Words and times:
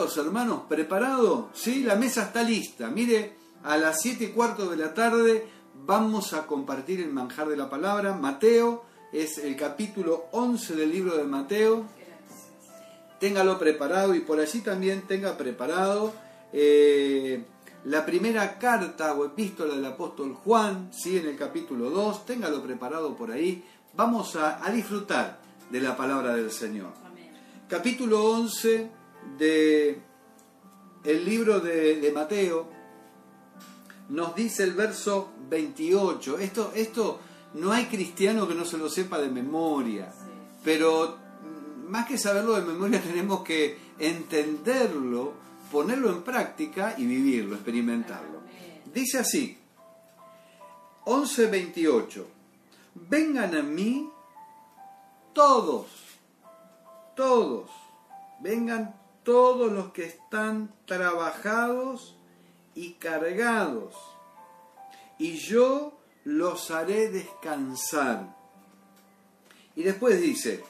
¿Listos, 0.00 0.24
hermanos? 0.24 0.62
¿Preparados? 0.66 1.48
¿Sí? 1.52 1.82
La 1.82 1.94
mesa 1.94 2.22
está 2.22 2.42
lista. 2.42 2.88
Mire, 2.88 3.34
a 3.62 3.76
las 3.76 4.00
7 4.00 4.24
y 4.24 4.28
cuarto 4.28 4.70
de 4.70 4.78
la 4.78 4.94
tarde 4.94 5.46
vamos 5.84 6.32
a 6.32 6.46
compartir 6.46 7.02
el 7.02 7.10
manjar 7.10 7.48
de 7.48 7.56
la 7.58 7.68
palabra. 7.68 8.14
Mateo 8.14 8.86
es 9.12 9.36
el 9.36 9.56
capítulo 9.56 10.28
11 10.32 10.74
del 10.74 10.90
libro 10.90 11.18
de 11.18 11.24
Mateo. 11.24 11.84
Téngalo 13.18 13.58
preparado 13.58 14.14
y 14.14 14.20
por 14.20 14.40
allí 14.40 14.60
también 14.62 15.02
tenga 15.02 15.36
preparado 15.36 16.14
eh, 16.54 17.44
la 17.84 18.06
primera 18.06 18.58
carta 18.58 19.12
o 19.12 19.26
epístola 19.26 19.74
del 19.74 19.84
apóstol 19.84 20.32
Juan, 20.32 20.88
¿sí? 20.94 21.18
en 21.18 21.26
el 21.26 21.36
capítulo 21.36 21.90
2. 21.90 22.24
Téngalo 22.24 22.62
preparado 22.62 23.14
por 23.14 23.32
ahí. 23.32 23.62
Vamos 23.92 24.34
a, 24.36 24.64
a 24.64 24.70
disfrutar 24.70 25.40
de 25.70 25.80
la 25.82 25.94
palabra 25.94 26.34
del 26.34 26.50
Señor. 26.50 26.88
Capítulo 27.68 28.24
11 28.30 28.99
de 29.38 30.00
el 31.04 31.24
libro 31.24 31.60
de, 31.60 32.00
de 32.00 32.12
Mateo 32.12 32.68
nos 34.10 34.34
dice 34.34 34.64
el 34.64 34.72
verso 34.72 35.32
28. 35.48 36.38
Esto, 36.38 36.72
esto 36.74 37.20
no 37.54 37.72
hay 37.72 37.86
cristiano 37.86 38.46
que 38.46 38.54
no 38.54 38.64
se 38.64 38.76
lo 38.76 38.88
sepa 38.88 39.18
de 39.18 39.28
memoria, 39.28 40.12
pero 40.64 41.16
más 41.88 42.06
que 42.06 42.18
saberlo 42.18 42.54
de 42.54 42.62
memoria 42.62 43.00
tenemos 43.02 43.42
que 43.42 43.78
entenderlo, 43.98 45.34
ponerlo 45.70 46.10
en 46.10 46.22
práctica 46.22 46.94
y 46.98 47.06
vivirlo, 47.06 47.54
experimentarlo. 47.54 48.40
Dice 48.92 49.18
así, 49.18 49.56
11.28, 51.04 52.24
vengan 53.08 53.54
a 53.54 53.62
mí 53.62 54.10
todos, 55.32 55.86
todos, 57.14 57.70
vengan 58.40 58.99
todos 59.30 59.70
los 59.70 59.92
que 59.92 60.06
están 60.06 60.74
trabajados 60.86 62.16
y 62.74 62.94
cargados, 62.94 63.94
y 65.20 65.36
yo 65.36 66.00
los 66.24 66.72
haré 66.72 67.10
descansar. 67.10 68.36
Y 69.76 69.84
después 69.84 70.20
dice, 70.20 70.64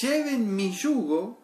lleven 0.00 0.54
mi 0.54 0.70
yugo, 0.70 1.36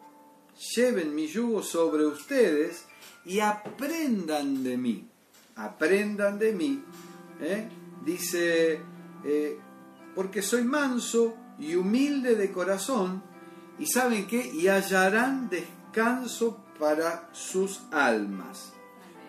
lleven 0.77 1.13
mi 1.13 1.27
yugo 1.27 1.65
sobre 1.65 2.07
ustedes 2.07 2.85
y 3.25 3.41
aprendan 3.41 4.63
de 4.63 4.77
mí, 4.77 5.09
aprendan 5.57 6.39
de 6.39 6.53
mí. 6.53 6.81
¿eh? 7.41 7.69
Dice, 8.05 8.81
eh, 9.25 9.59
porque 10.15 10.43
soy 10.43 10.63
manso 10.63 11.35
y 11.59 11.75
humilde 11.75 12.37
de 12.37 12.53
corazón, 12.53 13.21
y 13.81 13.87
saben 13.87 14.29
qué, 14.29 14.47
y 14.47 14.69
hallarán 14.69 15.49
descanso 15.49 15.82
para 16.79 17.29
sus 17.33 17.83
almas 17.93 18.73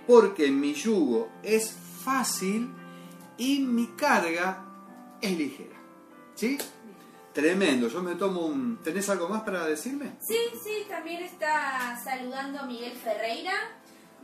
porque 0.08 0.52
mi 0.52 0.73
yugo 0.73 1.30
es 1.42 1.72
fácil 2.03 2.70
y 3.38 3.59
mi 3.59 3.88
carga 3.88 4.66
es 5.22 5.38
ligera. 5.38 5.78
¿Sí? 6.36 6.58
Tremendo, 7.33 7.88
yo 7.88 8.03
me 8.03 8.16
tomo 8.16 8.45
un... 8.45 8.78
¿Tenés 8.83 9.09
algo 9.09 9.28
más 9.28 9.42
para 9.42 9.66
decirme? 9.66 10.17
Sí, 10.22 10.38
sí, 10.64 10.86
también 10.88 11.23
está 11.23 12.00
saludando 12.03 12.66
Miguel 12.66 12.95
Ferreira. 12.95 13.53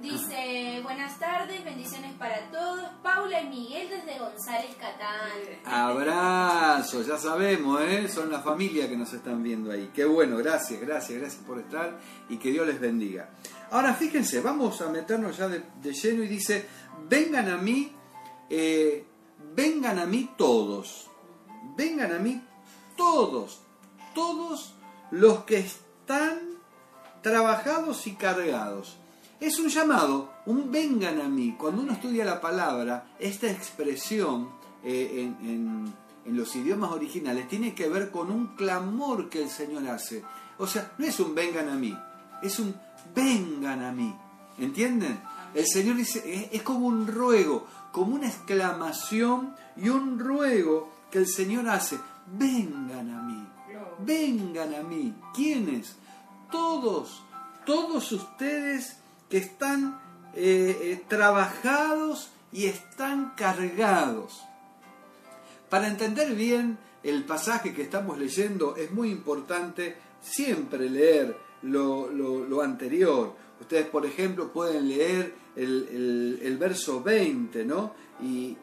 Dice, 0.01 0.79
buenas 0.81 1.19
tardes, 1.19 1.61
bendiciones 1.65 2.13
para 2.13 2.49
todos. 2.51 2.89
Paula 3.03 3.41
y 3.41 3.49
Miguel 3.49 3.89
desde 3.89 4.17
González 4.17 4.73
Catán. 4.79 5.41
Abrazo, 5.65 7.01
ya 7.01 7.17
sabemos, 7.17 7.81
¿eh? 7.81 8.07
son 8.07 8.31
la 8.31 8.39
familia 8.39 8.87
que 8.87 8.95
nos 8.95 9.11
están 9.11 9.43
viendo 9.43 9.69
ahí. 9.69 9.91
Qué 9.93 10.05
bueno, 10.05 10.37
gracias, 10.37 10.79
gracias, 10.79 11.19
gracias 11.19 11.43
por 11.43 11.59
estar 11.59 11.99
y 12.29 12.37
que 12.37 12.49
Dios 12.49 12.65
les 12.65 12.79
bendiga. 12.79 13.31
Ahora 13.71 13.93
fíjense, 13.93 14.39
vamos 14.39 14.81
a 14.81 14.87
meternos 14.87 15.35
ya 15.35 15.49
de, 15.49 15.63
lleno 15.83 16.23
y 16.23 16.27
dice, 16.29 16.65
vengan 17.09 17.49
a 17.49 17.57
mí, 17.57 17.91
eh, 18.49 19.05
vengan 19.53 19.99
a 19.99 20.05
mí 20.05 20.31
todos, 20.37 21.09
vengan 21.75 22.13
a 22.13 22.19
mí 22.19 22.41
todos, 22.95 23.63
todos 24.15 24.75
los 25.11 25.43
que 25.43 25.57
están 25.57 26.39
trabajados 27.21 28.07
y 28.07 28.15
cargados. 28.15 28.98
Es 29.39 29.57
un 29.59 29.69
llamado, 29.69 30.33
un 30.45 30.71
vengan 30.71 31.21
a 31.21 31.29
mí. 31.29 31.55
Cuando 31.57 31.81
uno 31.81 31.93
estudia 31.93 32.25
la 32.25 32.41
palabra, 32.41 33.15
esta 33.19 33.49
expresión 33.49 34.49
eh, 34.83 35.33
en, 35.41 35.93
en 36.25 36.37
los 36.37 36.55
idiomas 36.55 36.91
originales 36.91 37.47
tiene 37.47 37.73
que 37.73 37.89
ver 37.89 38.11
con 38.11 38.29
un 38.29 38.55
clamor 38.55 39.29
que 39.29 39.41
el 39.41 39.49
Señor 39.49 39.87
hace. 39.87 40.23
O 40.57 40.67
sea, 40.67 40.91
no 40.97 41.05
es 41.05 41.19
un 41.19 41.33
vengan 41.33 41.69
a 41.69 41.75
mí, 41.75 41.97
es 42.43 42.59
un 42.59 42.75
vengan 43.15 43.83
a 43.83 43.91
mí. 43.91 44.13
¿Entienden? 44.57 45.19
El 45.53 45.65
Señor 45.65 45.95
dice, 45.95 46.49
es, 46.51 46.61
como 46.61 46.85
un 46.85 47.07
ruego, 47.07 47.65
como 47.91 48.15
una 48.15 48.27
exclamación 48.27 49.55
y 49.77 49.89
un 49.89 50.19
ruego 50.19 50.91
que 51.09 51.17
el 51.19 51.27
Señor 51.27 51.67
hace. 51.67 51.97
Vengan 52.27 53.09
a 53.09 53.21
mí, 53.23 53.47
vengan 53.99 54.75
a 54.75 54.83
mí. 54.83 55.15
¿Quiénes? 55.33 55.95
Todos, 56.51 57.23
todos 57.65 58.11
ustedes 58.11 58.98
que 59.29 59.37
están 59.37 59.99
eh, 60.35 60.77
eh, 60.81 61.03
trabajados 61.07 62.31
y 62.51 62.65
están 62.65 63.33
cargados. 63.35 64.43
Para 65.69 65.87
entender 65.87 66.33
bien 66.35 66.77
el 67.03 67.23
pasaje 67.25 67.73
que 67.73 67.83
estamos 67.83 68.17
leyendo 68.17 68.75
es 68.75 68.91
muy 68.91 69.09
importante 69.09 69.95
siempre 70.21 70.89
leer 70.89 71.37
lo, 71.61 72.61
anterior. 72.61 73.35
Ustedes, 73.61 73.87
por 73.87 74.05
ejemplo, 74.05 74.51
pueden 74.51 74.87
leer 74.87 75.33
el, 75.55 76.57
verso 76.59 77.01
20, 77.01 77.65
¿no? 77.65 77.93
Y, 78.21 78.57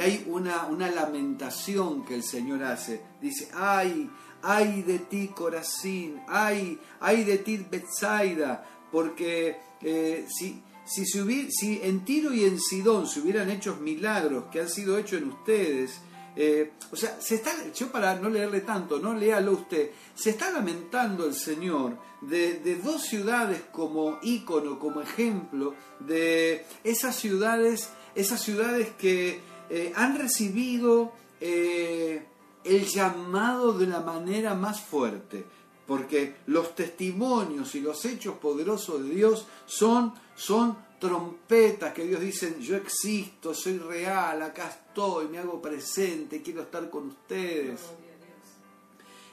hay 0.00 0.24
una, 0.28 0.66
una, 0.66 0.90
lamentación 0.90 2.04
que 2.04 2.14
el 2.14 2.22
Señor 2.22 2.62
hace. 2.62 3.02
Dice, 3.20 3.48
ay, 3.54 4.08
ay 4.42 4.82
de 4.82 5.00
ti, 5.00 5.28
Corazín, 5.28 6.20
ay, 6.28 6.78
ay 7.00 7.24
de 7.24 7.38
ti, 7.38 7.66
Betsaida, 7.68 8.64
porque 8.92 9.56
eh, 9.82 10.26
si, 10.28 10.62
si, 10.84 11.04
si 11.06 11.80
en 11.82 12.04
Tiro 12.04 12.32
y 12.32 12.44
en 12.44 12.60
Sidón 12.60 13.06
se 13.06 13.20
hubieran 13.20 13.50
hecho 13.50 13.76
milagros 13.76 14.44
que 14.50 14.60
han 14.60 14.68
sido 14.68 14.98
hechos 14.98 15.20
en 15.20 15.28
ustedes, 15.28 16.00
eh, 16.34 16.72
o 16.90 16.96
sea, 16.96 17.20
se 17.20 17.36
está, 17.36 17.50
yo 17.74 17.92
para 17.92 18.14
no 18.16 18.30
leerle 18.30 18.60
tanto, 18.60 18.98
no 18.98 19.14
léalo 19.14 19.52
usted, 19.52 19.90
se 20.14 20.30
está 20.30 20.50
lamentando 20.50 21.26
el 21.26 21.34
Señor 21.34 21.98
de, 22.22 22.80
dos 22.82 23.02
ciudades 23.02 23.62
como 23.70 24.18
ícono, 24.22 24.78
como 24.78 25.00
ejemplo, 25.02 25.74
de 26.00 26.64
esas 26.84 27.16
ciudades, 27.16 27.90
esas 28.14 28.40
ciudades 28.40 28.90
que 28.98 29.40
eh, 29.68 29.92
han 29.94 30.18
recibido 30.18 31.12
el 31.40 32.86
llamado 32.86 33.72
de 33.72 33.88
la 33.88 34.00
manera 34.00 34.54
más 34.54 34.80
fuerte, 34.80 35.44
porque 35.86 36.36
los 36.46 36.74
testimonios 36.74 37.74
y 37.74 37.80
los 37.80 38.04
hechos 38.04 38.36
poderosos 38.36 39.02
de 39.02 39.14
Dios 39.14 39.46
son, 39.66 40.14
son 40.34 40.76
trompetas 40.98 41.92
que 41.92 42.04
Dios 42.04 42.20
dice, 42.20 42.56
yo 42.60 42.76
existo, 42.76 43.52
soy 43.52 43.78
real, 43.78 44.40
acá 44.42 44.68
estoy, 44.68 45.26
me 45.26 45.38
hago 45.38 45.60
presente, 45.60 46.42
quiero 46.42 46.62
estar 46.62 46.88
con 46.88 47.08
ustedes. 47.08 47.80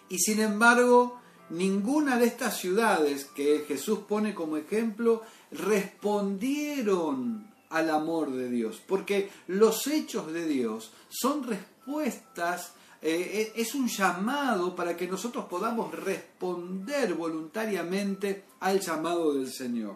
Y 0.09 0.17
sin 0.17 0.39
embargo, 0.39 1.19
ninguna 1.51 2.17
de 2.17 2.25
estas 2.25 2.57
ciudades 2.57 3.25
que 3.25 3.65
Jesús 3.67 3.99
pone 4.07 4.33
como 4.33 4.57
ejemplo 4.57 5.21
respondieron 5.51 7.47
al 7.69 7.91
amor 7.91 8.31
de 8.31 8.49
Dios, 8.49 8.81
porque 8.87 9.29
los 9.47 9.85
hechos 9.87 10.33
de 10.33 10.47
Dios 10.47 10.91
son 11.09 11.43
respuestas, 11.43 12.73
eh, 13.01 13.53
es 13.55 13.75
un 13.75 13.87
llamado 13.87 14.75
para 14.75 14.95
que 14.97 15.07
nosotros 15.07 15.45
podamos 15.45 15.93
responder 15.93 17.13
voluntariamente 17.13 18.43
al 18.59 18.79
llamado 18.79 19.33
del 19.33 19.51
Señor. 19.51 19.95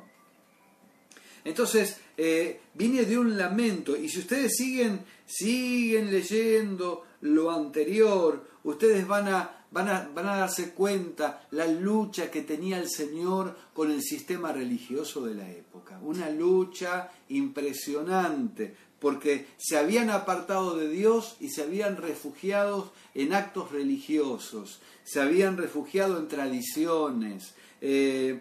Entonces, 1.43 1.97
eh, 2.15 2.61
viene 2.73 3.03
de 3.03 3.17
un 3.17 3.37
lamento, 3.37 3.95
y 3.97 4.07
si 4.07 4.19
ustedes 4.19 4.55
siguen, 4.55 5.01
siguen 5.25 6.09
leyendo 6.09 7.03
lo 7.21 7.51
anterior, 7.51 8.47
ustedes 8.63 9.05
van 9.05 9.27
a, 9.27 9.65
van, 9.71 9.89
a, 9.89 10.09
van 10.13 10.29
a 10.29 10.37
darse 10.37 10.71
cuenta 10.71 11.45
la 11.51 11.67
lucha 11.67 12.31
que 12.31 12.43
tenía 12.43 12.77
el 12.77 12.89
Señor 12.89 13.57
con 13.73 13.91
el 13.91 14.01
sistema 14.01 14.53
religioso 14.53 15.25
de 15.25 15.35
la 15.35 15.49
época. 15.51 15.99
Una 16.01 16.29
lucha 16.29 17.11
impresionante, 17.29 18.75
porque 19.03 19.47
se 19.57 19.77
habían 19.77 20.09
apartado 20.09 20.77
de 20.77 20.87
Dios 20.87 21.35
y 21.41 21.49
se 21.49 21.63
habían 21.63 21.97
refugiado 21.97 22.93
en 23.13 23.33
actos 23.33 23.73
religiosos, 23.73 24.79
se 25.03 25.19
habían 25.19 25.57
refugiado 25.57 26.17
en 26.17 26.29
tradiciones. 26.29 27.53
Eh, 27.81 28.39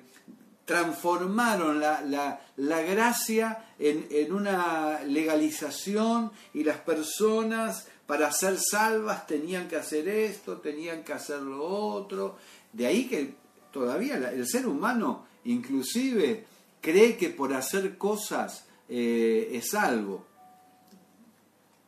transformaron 0.64 1.80
la, 1.80 2.38
gracia 2.56 3.74
en, 3.80 4.32
una 4.32 5.00
legalización 5.02 6.30
y 6.54 6.62
las 6.62 6.78
personas 6.78 7.88
para 8.06 8.30
ser 8.30 8.56
salvas 8.60 9.26
tenían 9.26 9.66
que 9.66 9.74
hacer 9.74 10.06
esto, 10.06 10.58
tenían 10.58 11.02
que 11.02 11.12
hacer 11.12 11.40
lo 11.42 11.64
otro. 11.64 12.36
De 12.72 12.86
ahí 12.86 13.08
que 13.08 13.34
todavía 13.72 14.14
el 14.30 14.46
ser 14.46 14.68
humano 14.68 15.26
inclusive 15.44 16.46
cree 16.80 17.16
que 17.16 17.30
por 17.30 17.52
hacer 17.52 17.98
cosas 17.98 18.66
eh, 18.88 19.50
es 19.54 19.70
salvo. 19.70 20.30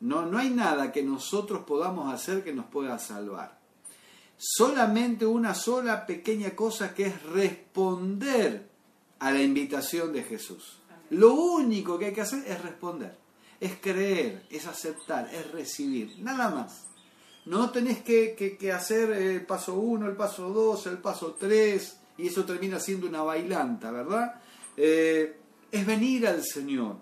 No, 0.05 0.27
no 0.27 0.37
hay 0.37 0.51
nada 0.51 0.93
que 0.93 1.03
nosotros 1.03 1.65
podamos 1.67 2.12
hacer 2.12 2.45
que 2.45 2.53
nos 2.53 2.67
pueda 2.67 2.99
salvar. 2.99 3.59
Solamente 4.37 5.25
una 5.25 5.55
sola 5.55 6.05
pequeña 6.05 6.51
cosa 6.51 6.95
que 6.95 7.06
es 7.06 7.23
responder 7.23 8.69
a 9.19 9.31
la 9.31 9.41
invitación 9.41 10.12
de 10.12 10.23
Jesús. 10.23 10.79
Lo 11.09 11.33
único 11.33 11.99
que 11.99 12.06
hay 12.06 12.12
que 12.12 12.21
hacer 12.21 12.45
es 12.47 12.61
responder, 12.61 13.17
es 13.59 13.77
creer, 13.81 14.45
es 14.51 14.67
aceptar, 14.67 15.31
es 15.33 15.51
recibir, 15.53 16.19
nada 16.19 16.51
más. 16.51 16.85
No 17.47 17.71
tenés 17.71 18.03
que, 18.03 18.73
hacer 18.77 19.11
el 19.11 19.47
paso 19.47 19.73
1, 19.73 20.06
el 20.06 20.17
paso 20.17 20.51
2, 20.51 20.87
el 20.89 20.99
paso 20.99 21.35
3, 21.41 22.01
y 22.19 22.27
eso 22.27 22.45
termina 22.45 22.79
siendo 22.79 23.06
una 23.06 23.23
bailanta, 23.23 23.91
¿verdad? 23.91 24.35
Eh, 24.77 25.41
es 25.73 25.87
venir 25.87 26.27
al 26.27 26.45
Señor, 26.45 26.99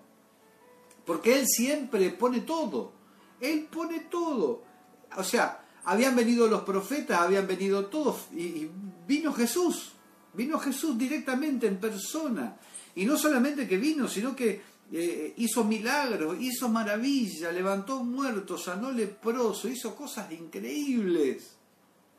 porque 1.05 1.39
Él 1.39 1.47
siempre 1.47 2.09
pone 2.11 2.41
todo, 2.41 2.93
Él 3.39 3.67
pone 3.71 4.01
todo. 4.01 4.63
O 5.17 5.23
sea, 5.23 5.65
habían 5.85 6.15
venido 6.15 6.47
los 6.47 6.61
profetas, 6.61 7.19
habían 7.19 7.47
venido 7.47 7.85
todos, 7.87 8.27
y 8.31 8.69
vino 9.07 9.33
Jesús, 9.33 9.93
vino 10.33 10.59
Jesús 10.59 10.97
directamente 10.97 11.67
en 11.67 11.77
persona. 11.77 12.57
Y 12.95 13.05
no 13.05 13.17
solamente 13.17 13.67
que 13.67 13.77
vino, 13.77 14.07
sino 14.07 14.35
que 14.35 14.61
eh, 14.91 15.33
hizo 15.37 15.63
milagros, 15.63 16.37
hizo 16.39 16.69
maravillas, 16.69 17.53
levantó 17.53 18.03
muertos, 18.03 18.63
sanó 18.63 18.91
leproso, 18.91 19.67
hizo 19.67 19.95
cosas 19.95 20.31
increíbles. 20.31 21.55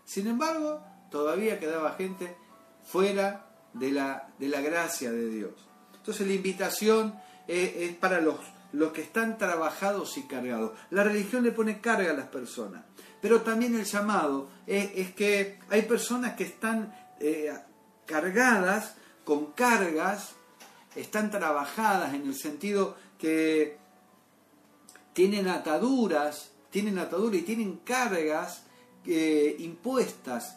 Sin 0.05 0.27
embargo, 0.27 0.83
todavía 1.11 1.61
quedaba 1.61 1.93
gente 1.93 2.37
fuera 2.83 3.49
de 3.73 3.93
la, 3.93 4.35
de 4.39 4.49
la 4.49 4.61
gracia 4.61 5.13
de 5.13 5.29
Dios. 5.29 5.53
Entonces 5.95 6.27
la 6.27 6.35
invitación 6.35 7.15
eh, 7.47 7.89
es 7.91 7.97
para 7.97 8.21
los, 8.21 8.37
los 8.75 8.93
que 8.93 9.03
están 9.03 9.39
trabajados 9.39 10.17
y 10.19 10.23
cargados. 10.23 10.73
La 10.91 11.05
religión 11.05 11.43
le 11.43 11.53
pone 11.53 11.81
carga 11.81 12.11
a 12.11 12.15
las 12.15 12.29
personas, 12.29 12.85
pero 13.21 13.43
también 13.43 13.75
el 13.75 13.85
llamado 13.85 14.49
es, 14.67 15.13
que 15.15 15.59
hay 15.71 15.83
personas 15.83 16.35
que 16.35 16.45
están 16.45 16.95
eh, 17.21 17.53
cargadas 18.07 18.97
con 19.25 19.53
cargas 19.53 20.35
están 20.95 21.31
trabajadas 21.31 22.15
en 22.15 22.27
el 22.27 22.35
sentido 22.35 22.97
que 23.19 23.79
tienen 25.13 25.49
ataduras, 25.49 26.53
tienen 26.71 26.99
ataduras 26.99 27.41
y 27.41 27.43
tienen 27.43 27.79
cargas 27.79 28.63
eh, 29.07 29.57
impuestas, 29.61 30.57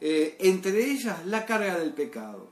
eh, 0.00 0.36
entre 0.40 0.84
ellas 0.90 1.24
la 1.26 1.46
carga 1.46 1.78
del 1.78 1.92
pecado. 1.92 2.48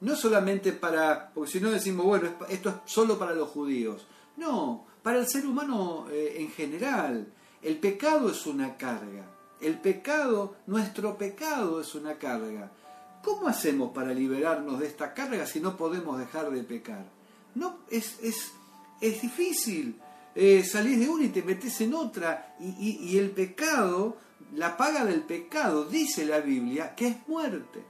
No 0.00 0.16
solamente 0.16 0.72
para, 0.72 1.30
porque 1.32 1.52
si 1.52 1.60
no 1.60 1.70
decimos, 1.70 2.04
bueno, 2.04 2.30
esto 2.48 2.68
es 2.68 2.74
solo 2.84 3.18
para 3.18 3.34
los 3.34 3.48
judíos. 3.48 4.06
No, 4.36 4.86
para 5.02 5.18
el 5.18 5.28
ser 5.28 5.46
humano 5.46 6.06
eh, 6.10 6.36
en 6.38 6.50
general. 6.50 7.26
El 7.62 7.78
pecado 7.78 8.30
es 8.30 8.46
una 8.46 8.76
carga. 8.76 9.30
El 9.60 9.78
pecado, 9.80 10.56
nuestro 10.66 11.16
pecado 11.16 11.80
es 11.80 11.94
una 11.94 12.18
carga. 12.18 12.70
¿Cómo 13.22 13.48
hacemos 13.48 13.92
para 13.92 14.12
liberarnos 14.12 14.78
de 14.80 14.86
esta 14.86 15.14
carga 15.14 15.46
si 15.46 15.60
no 15.60 15.76
podemos 15.76 16.18
dejar 16.18 16.50
de 16.50 16.62
pecar? 16.62 17.06
No, 17.54 17.78
es, 17.90 18.18
es, 18.22 18.52
es 19.00 19.22
difícil. 19.22 19.98
Eh, 20.34 20.64
salís 20.64 20.98
de 20.98 21.08
una 21.08 21.24
y 21.24 21.28
te 21.28 21.42
metes 21.42 21.80
en 21.80 21.94
otra. 21.94 22.56
Y, 22.60 23.16
el 23.16 23.30
pecado, 23.30 24.16
la 24.54 24.76
paga 24.76 25.04
del 25.04 25.22
pecado, 25.22 25.84
dice 25.84 26.26
la 26.26 26.40
Biblia, 26.40 26.94
que 26.94 27.08
es 27.08 27.28
muerte. 27.28 27.82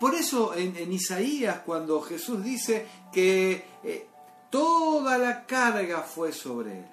Por 0.00 0.14
eso 0.14 0.54
en, 0.54 0.92
Isaías, 0.92 1.60
cuando 1.60 2.00
Jesús 2.02 2.42
dice 2.42 2.86
que 3.12 3.64
eh, 3.84 4.08
toda 4.54 5.18
la 5.18 5.46
carga 5.46 6.02
fue 6.02 6.30
sobre 6.30 6.78
él, 6.78 6.86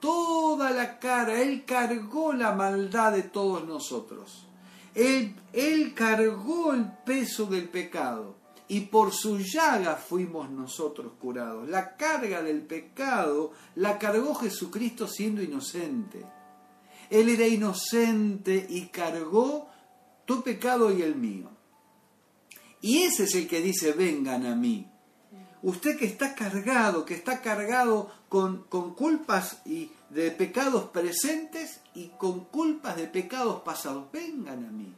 toda 0.00 0.72
la 0.72 0.98
carga, 0.98 1.40
él 1.40 1.64
cargó 1.64 2.32
la 2.32 2.54
maldad 2.54 3.12
de 3.12 3.22
todos 3.22 3.64
nosotros. 3.64 4.48
Él, 4.92 5.94
cargó 5.94 6.72
el 6.72 6.90
peso 7.06 7.46
del 7.46 7.68
pecado 7.68 8.34
y 8.66 8.80
por 8.80 9.12
su 9.12 9.38
llaga 9.38 9.94
fuimos 9.94 10.50
nosotros 10.50 11.12
curados. 11.20 11.68
La 11.68 11.96
carga 11.96 12.42
del 12.42 12.62
pecado 12.62 13.52
la 13.76 13.96
cargó 13.96 14.34
Jesucristo 14.34 15.06
siendo 15.06 15.40
inocente. 15.40 16.26
Él 17.10 17.28
era 17.28 17.46
inocente 17.46 18.66
y 18.68 18.86
cargó 18.88 19.68
tu 20.24 20.42
pecado 20.42 20.90
y 20.90 21.02
el 21.02 21.14
mío. 21.14 21.48
Y 22.80 23.04
ese 23.04 23.22
es 23.22 23.36
el 23.36 23.46
que 23.46 23.60
dice, 23.60 23.92
vengan 23.92 24.46
a 24.46 24.56
mí. 24.56 24.91
Usted 25.62 25.96
que 25.96 26.06
está 26.06 26.34
cargado, 26.34 27.04
que 27.04 27.14
está 27.14 27.40
cargado 27.40 28.10
con, 28.28 28.64
con 28.64 28.94
culpas 28.94 29.58
y 29.64 29.90
de 30.10 30.30
pecados 30.30 30.90
presentes 30.90 31.80
y 31.94 32.08
con 32.18 32.44
culpas 32.46 32.96
de 32.96 33.06
pecados 33.06 33.62
pasados. 33.62 34.10
Vengan 34.12 34.64
a 34.64 34.70
mí. 34.70 34.92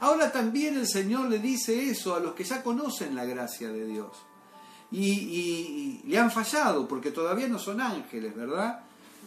Ahora 0.00 0.32
también 0.32 0.76
el 0.76 0.88
Señor 0.88 1.28
le 1.28 1.38
dice 1.38 1.88
eso 1.88 2.14
a 2.14 2.20
los 2.20 2.34
que 2.34 2.44
ya 2.44 2.62
conocen 2.62 3.14
la 3.14 3.24
gracia 3.24 3.68
de 3.68 3.86
Dios. 3.86 4.08
Y, 4.90 6.00
le 6.06 6.18
han 6.18 6.30
fallado 6.30 6.86
porque 6.86 7.10
todavía 7.10 7.48
no 7.48 7.58
son 7.58 7.80
ángeles, 7.80 8.34
¿verdad? 8.36 8.80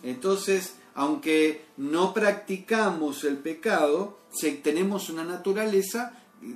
Entonces, 0.04 0.76
aunque 0.96 1.66
no 1.78 2.14
practicamos 2.14 3.24
el 3.24 3.38
pecado, 3.38 4.20
tenemos 4.64 5.10
una 5.10 5.24
naturaleza 5.24 6.14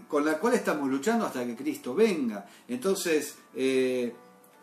con 0.08 0.26
la 0.26 0.38
cual 0.38 0.54
estamos 0.54 0.90
luchando 0.90 1.26
hasta 1.26 1.46
que 1.46 1.56
Cristo 1.56 1.96
venga. 1.96 2.46
Entonces, 2.68 3.36
eh, 3.56 4.14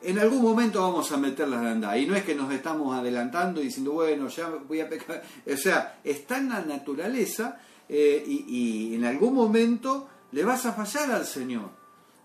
en 0.00 0.18
algún 0.18 0.42
momento 0.42 0.80
vamos 0.80 1.10
a 1.12 1.16
meterlas 1.16 1.62
de 1.62 1.68
andar. 1.68 1.98
Y 1.98 2.06
no 2.06 2.14
es 2.14 2.24
que 2.24 2.34
nos 2.34 2.52
estamos 2.52 2.96
adelantando 2.96 3.60
y 3.60 3.64
diciendo, 3.64 3.92
bueno, 3.92 4.28
ya 4.28 4.48
voy 4.48 4.80
a 4.80 4.88
pecar. 4.88 5.22
O 5.52 5.56
sea, 5.56 6.00
está 6.04 6.38
en 6.38 6.50
la 6.50 6.60
naturaleza 6.60 7.60
eh, 7.88 8.24
y, 8.26 8.94
en 8.94 9.04
algún 9.04 9.34
momento 9.34 10.08
le 10.32 10.44
vas 10.44 10.66
a 10.66 10.72
fallar 10.72 11.10
al 11.10 11.26
Señor. 11.26 11.70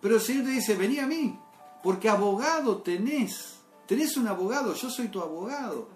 Pero 0.02 0.16
el 0.16 0.22
Señor 0.22 0.46
te 0.46 0.52
dice, 0.52 0.76
vení 0.76 1.00
a 1.00 1.08
mí, 1.08 1.38
porque 1.82 2.10
abogado 2.10 2.78
tenés. 2.78 3.60
Tenés 3.88 4.18
un 4.18 4.28
abogado, 4.28 4.74
yo 4.74 4.90
soy 4.90 5.08
tu 5.08 5.22
abogado. 5.22 5.90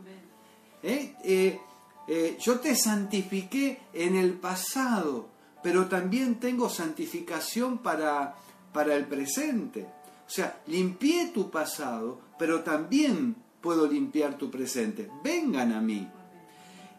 Eh, 0.81 2.37
yo 2.39 2.59
te 2.59 2.73
santifiqué 2.73 3.81
en 3.91 4.15
el 4.15 4.33
pasado, 4.33 5.27
pero 5.67 5.87
también 5.87 6.39
tengo 6.39 6.69
santificación 6.69 7.79
para, 7.79 8.35
para 8.71 8.95
el 8.95 9.05
presente. 9.05 9.85
O 10.25 10.29
sea, 10.29 10.61
limpié 10.67 11.31
tu 11.33 11.51
pasado, 11.51 12.21
pero 12.39 12.61
también 12.61 13.35
puedo 13.59 13.85
limpiar 13.85 14.37
tu 14.37 14.49
presente. 14.49 15.11
Vengan 15.21 15.73
a 15.73 15.81
mí. 15.81 16.07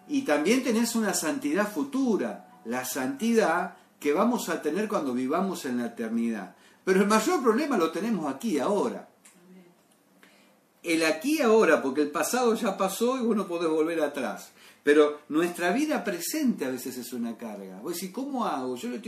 Y 0.06 0.20
también 0.20 0.62
tenés 0.62 0.94
una 0.96 1.14
santidad 1.14 1.66
futura, 1.66 2.60
la 2.66 2.84
santidad 2.84 3.76
que 3.98 4.12
vamos 4.12 4.50
a 4.50 4.60
tener 4.60 4.86
cuando 4.86 5.14
vivamos 5.14 5.64
en 5.64 5.78
la 5.78 5.86
eternidad. 5.86 6.54
Pero 6.84 7.00
el 7.00 7.08
mayor 7.08 7.42
problema 7.42 7.78
lo 7.78 7.90
tenemos 7.90 8.30
aquí 8.30 8.58
ahora. 8.58 9.08
El 10.82 11.04
aquí 11.04 11.42
ahora, 11.42 11.82
porque 11.82 12.02
el 12.02 12.10
pasado 12.10 12.54
ya 12.54 12.76
pasó 12.76 13.18
y 13.18 13.20
uno 13.20 13.46
puede 13.46 13.66
volver 13.66 14.00
atrás. 14.00 14.52
Pero 14.82 15.20
nuestra 15.28 15.72
vida 15.72 16.02
presente 16.04 16.64
a 16.64 16.70
veces 16.70 16.96
es 16.96 17.12
una 17.12 17.36
carga. 17.36 17.80
Voy 17.80 17.92
a 17.92 17.94
decir, 17.94 18.12
¿cómo 18.12 18.46
hago? 18.46 18.76
Yo 18.76 18.88
le, 18.88 19.00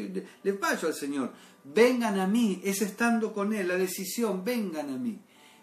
le, 0.43 0.59
al 0.61 0.95
Señor, 0.95 1.33
vengan 1.65 2.19
a 2.19 2.27
mí, 2.27 2.61
es 2.65 2.83
estando 2.83 3.33
con 3.33 3.55
Él, 3.55 3.69
la 3.69 3.77
decisión, 3.77 4.45
vengan 4.45 4.91
a 4.91 4.97
mí, 4.97 5.19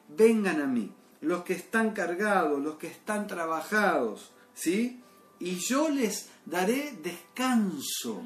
vengan 0.08 0.62
a 0.62 0.68
mí, 0.68 0.92
los 1.22 1.44
que 1.44 1.54
están 1.54 1.92
cargados, 1.92 2.62
los 2.62 2.78
que 2.78 2.88
están 2.88 3.28
trabajados, 3.28 4.32
¿sí? 4.54 5.02
Y 5.40 5.58
yo 5.58 5.90
les 5.90 6.30
daré 6.46 6.98
descanso, 7.04 8.24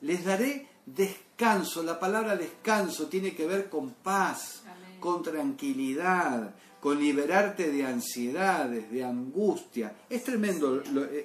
les 0.00 0.24
daré 0.24 0.68
descanso. 0.86 1.82
La 1.82 1.98
palabra 1.98 2.36
descanso 2.36 3.06
tiene 3.06 3.34
que 3.34 3.46
ver 3.46 3.68
con 3.68 3.94
paz, 3.94 4.62
con 5.00 5.22
tranquilidad, 5.22 6.54
con 6.86 7.00
liberarte 7.00 7.72
de 7.72 7.84
ansiedades, 7.84 8.88
de 8.92 9.02
angustia. 9.02 9.92
Es 10.08 10.22
tremendo, 10.22 10.80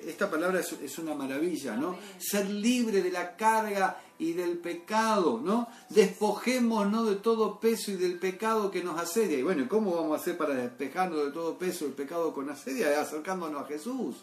esta 0.08 0.27
palabra 0.27 0.60
es, 0.60 0.98
una 0.98 1.13
maravilla, 1.13 1.75
¿no? 1.75 2.00
Ser 2.18 2.50
libre 2.50 3.03
de 3.03 3.12
la 3.12 3.36
carga 3.36 4.01
y 4.18 4.34
del 4.34 4.58
pecado, 4.58 5.39
¿no? 5.39 5.68
Despojémonos 5.89 7.08
de 7.08 7.18
todo 7.18 7.60
peso 7.60 7.91
y 7.91 7.98
del 7.98 8.18
pecado 8.18 8.72
que 8.72 8.84
nos 8.84 9.00
asedia. 9.00 9.38
Y 9.38 9.44
bueno, 9.44 9.70
¿cómo 9.70 9.96
vamos 9.96 10.18
a 10.18 10.22
hacer 10.24 10.36
para 10.36 10.56
despejarnos 10.56 11.25
de 11.25 11.32
todo 11.32 11.56
peso 11.60 11.86
el 11.86 11.91
pecado 11.91 12.34
con 12.34 12.50
asedia? 12.50 13.00
Acercándonos 13.00 13.62
a 13.62 13.68
Jesús. 13.68 14.15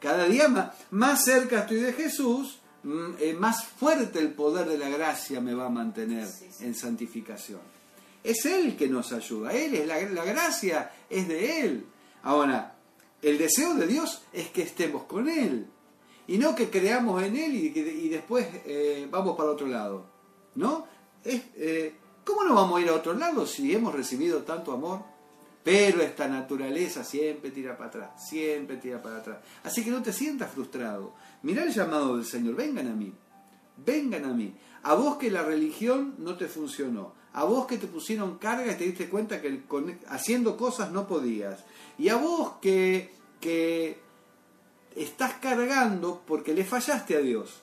Cada 0.00 0.24
día 0.24 0.48
más, 0.48 0.72
más 0.90 1.24
cerca 1.24 1.60
estoy 1.60 1.82
de 1.82 1.92
Jesús, 1.92 2.58
mm, 2.82 3.10
eh, 3.20 3.32
más 3.34 3.64
fuerte 3.64 4.18
el 4.18 4.32
poder 4.32 4.68
de 4.68 4.76
la 4.76 4.88
gracia 4.88 5.40
me 5.40 5.54
va 5.54 5.66
a 5.66 5.70
mantener 5.70 6.26
en 6.58 6.74
santificación. 6.74 7.77
Es 8.22 8.44
Él 8.46 8.76
que 8.76 8.88
nos 8.88 9.12
ayuda, 9.12 9.52
Él 9.52 9.74
es 9.74 9.86
la, 9.86 10.24
gracia, 10.24 10.90
es 11.08 11.28
de 11.28 11.60
Él. 11.60 11.86
Ahora, 12.22 12.76
el 13.22 13.38
deseo 13.38 13.74
de 13.74 13.86
Dios 13.86 14.22
es 14.32 14.48
que 14.48 14.62
estemos 14.62 15.04
con 15.04 15.28
Él 15.28 15.66
y 16.26 16.38
no 16.38 16.54
que 16.54 16.68
creamos 16.68 17.22
en 17.22 17.36
Él 17.36 17.54
y, 17.54 18.08
después 18.08 18.46
eh, 18.66 19.06
vamos 19.10 19.36
para 19.36 19.50
otro 19.50 19.66
lado. 19.66 20.06
¿No? 20.54 20.86
Eh, 21.24 21.94
¿Cómo 22.24 22.44
no 22.44 22.54
vamos 22.54 22.78
a 22.78 22.82
ir 22.82 22.88
a 22.90 22.94
otro 22.94 23.14
lado 23.14 23.46
si 23.46 23.72
hemos 23.74 23.94
recibido 23.94 24.42
tanto 24.42 24.72
amor? 24.72 25.02
Pero 25.64 26.02
esta 26.02 26.28
naturaleza 26.28 27.04
siempre 27.04 27.50
tira 27.50 27.76
para 27.76 27.88
atrás, 27.88 28.28
siempre 28.28 28.78
tira 28.78 29.02
para 29.02 29.18
atrás. 29.18 29.38
Así 29.64 29.84
que 29.84 29.90
no 29.90 30.02
te 30.02 30.12
sientas 30.12 30.50
frustrado. 30.50 31.14
Mirá 31.42 31.62
el 31.62 31.72
llamado 31.72 32.16
del 32.16 32.24
Señor, 32.24 32.54
vengan 32.54 32.88
a 32.88 32.94
mí, 32.94 33.12
vengan 33.76 34.24
a 34.24 34.32
mí. 34.32 34.54
A 34.82 34.94
vos 34.94 35.16
que 35.16 35.30
la 35.30 35.42
religión 35.42 36.14
no 36.18 36.36
te 36.36 36.48
funcionó, 36.48 37.14
a 37.38 37.44
vos 37.44 37.66
que 37.66 37.78
te 37.78 37.86
pusieron 37.86 38.36
carga 38.38 38.72
y 38.72 38.76
te 38.76 38.82
diste 38.82 39.08
cuenta 39.08 39.40
que 39.40 39.60
haciendo 40.08 40.56
cosas 40.56 40.90
no 40.90 41.06
podías, 41.06 41.64
y 41.96 42.08
a 42.08 42.16
vos 42.16 42.54
que, 42.60 43.12
que 43.40 43.96
estás 44.96 45.34
cargando 45.34 46.20
porque 46.26 46.52
le 46.52 46.64
fallaste 46.64 47.16
a 47.16 47.20
Dios. 47.20 47.60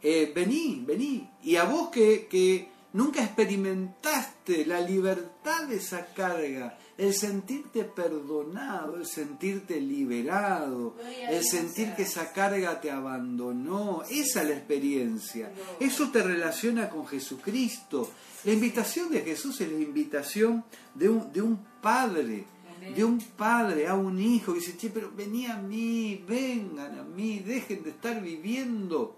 Eh, 0.00 0.30
vení, 0.32 0.84
vení. 0.86 1.28
Y 1.42 1.56
a 1.56 1.64
vos 1.64 1.88
que, 1.88 2.28
que 2.30 2.70
nunca 2.92 3.22
experimentaste 3.22 4.66
la 4.66 4.80
libertad 4.80 5.68
de 5.68 5.76
esa 5.76 6.06
carga, 6.06 6.78
el 6.98 7.14
sentirte 7.14 7.84
perdonado, 7.84 8.96
el 8.96 9.06
sentirte 9.06 9.80
liberado, 9.80 10.96
el 11.28 11.44
sentir 11.44 11.94
que 11.94 12.02
esa 12.02 12.32
carga 12.32 12.80
te 12.80 12.90
abandonó, 12.90 14.02
esa 14.10 14.42
es 14.42 14.48
la 14.48 14.54
experiencia. 14.54 15.52
Eso 15.78 16.10
te 16.10 16.22
relaciona 16.22 16.88
con 16.88 17.06
Jesucristo. 17.06 18.10
La 18.44 18.52
invitación 18.52 19.10
de 19.10 19.20
Jesús 19.20 19.60
es 19.60 19.70
la 19.70 19.80
invitación 19.80 20.64
de 20.94 21.08
un, 21.08 21.32
de 21.32 21.42
un 21.42 21.64
padre 21.80 22.46
de 22.94 23.04
un 23.04 23.20
padre 23.20 23.86
a 23.86 23.94
un 23.94 24.18
hijo 24.18 24.54
que 24.54 24.60
dice, 24.60 24.76
che, 24.76 24.88
pero 24.88 25.12
vení 25.14 25.46
a 25.46 25.56
mí, 25.56 26.24
vengan 26.26 26.98
a 26.98 27.02
mí, 27.02 27.40
dejen 27.40 27.82
de 27.82 27.90
estar 27.90 28.22
viviendo. 28.22 29.16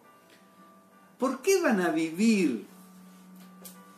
¿Por 1.16 1.40
qué 1.40 1.60
van 1.60 1.80
a 1.80 1.90
vivir 1.90 2.66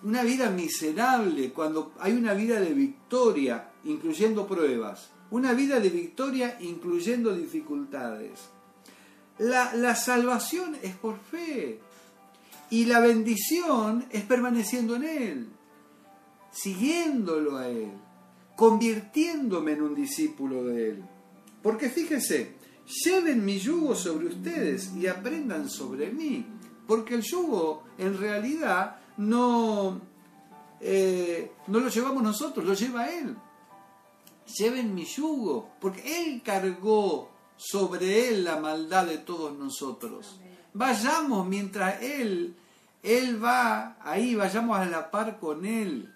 una 0.05 0.23
vida 0.23 0.51
miserable 0.51 1.53
cuando 1.53 1.93
hay 1.99 2.13
una 2.13 2.35
vida 2.35 2.61
de 2.61 2.73
victoria, 2.73 3.71
incluyendo 3.85 4.47
pruebas? 4.47 5.11
Una 5.31 5.53
vida 5.53 5.81
de 5.81 5.91
victoria 5.91 6.57
incluyendo 6.61 7.35
dificultades. 7.35 8.51
La, 9.39 9.75
la 9.75 9.97
salvación 9.97 10.77
es 10.83 10.95
por 10.95 11.19
fe 11.19 11.81
y 12.71 12.85
la 12.85 13.01
bendición 13.01 14.07
es 14.11 14.23
permaneciendo 14.23 14.95
en 14.97 15.05
Él, 15.05 15.49
siguiéndolo 16.53 17.57
a 17.57 17.69
Él 17.69 17.91
convirtiéndome 18.57 19.73
en 19.73 19.83
un 19.83 19.95
discípulo 19.95 20.65
de 20.65 20.91
Él. 20.91 21.05
Porque 21.63 21.89
fíjense, 21.89 22.55
lleven 23.05 23.45
mi 23.45 23.59
yugo 23.59 23.95
sobre 23.95 24.27
ustedes 24.27 24.93
y 24.95 25.07
aprendan 25.07 25.69
sobre 25.69 26.13
mí. 26.13 26.47
Porque 26.87 27.15
el 27.15 27.23
yugo 27.23 27.85
en 27.99 28.19
realidad 28.19 28.99
no, 29.17 30.01
eh, 30.81 31.53
no 31.67 31.81
lo 31.81 31.89
llevamos 31.89 32.23
nosotros, 32.23 32.65
lo 32.65 32.75
lleva 32.75 33.11
Él. 33.11 33.37
Lleven 34.59 34.95
mi 34.95 35.05
yugo, 35.05 35.71
porque 35.81 36.23
Él 36.23 36.43
cargó 36.45 37.31
sobre 37.57 38.29
Él 38.29 38.45
la 38.45 38.57
maldad 38.57 39.07
de 39.07 39.19
todos 39.19 39.57
nosotros. 39.57 40.41
Vayamos 40.73 41.47
mientras 41.47 42.03
Él, 42.03 42.57
Él 43.03 43.43
va 43.43 43.97
ahí, 44.03 44.35
vayamos 44.35 44.79
a 44.79 44.85
la 44.85 45.11
par 45.11 45.39
con 45.39 45.65
Él 45.65 46.15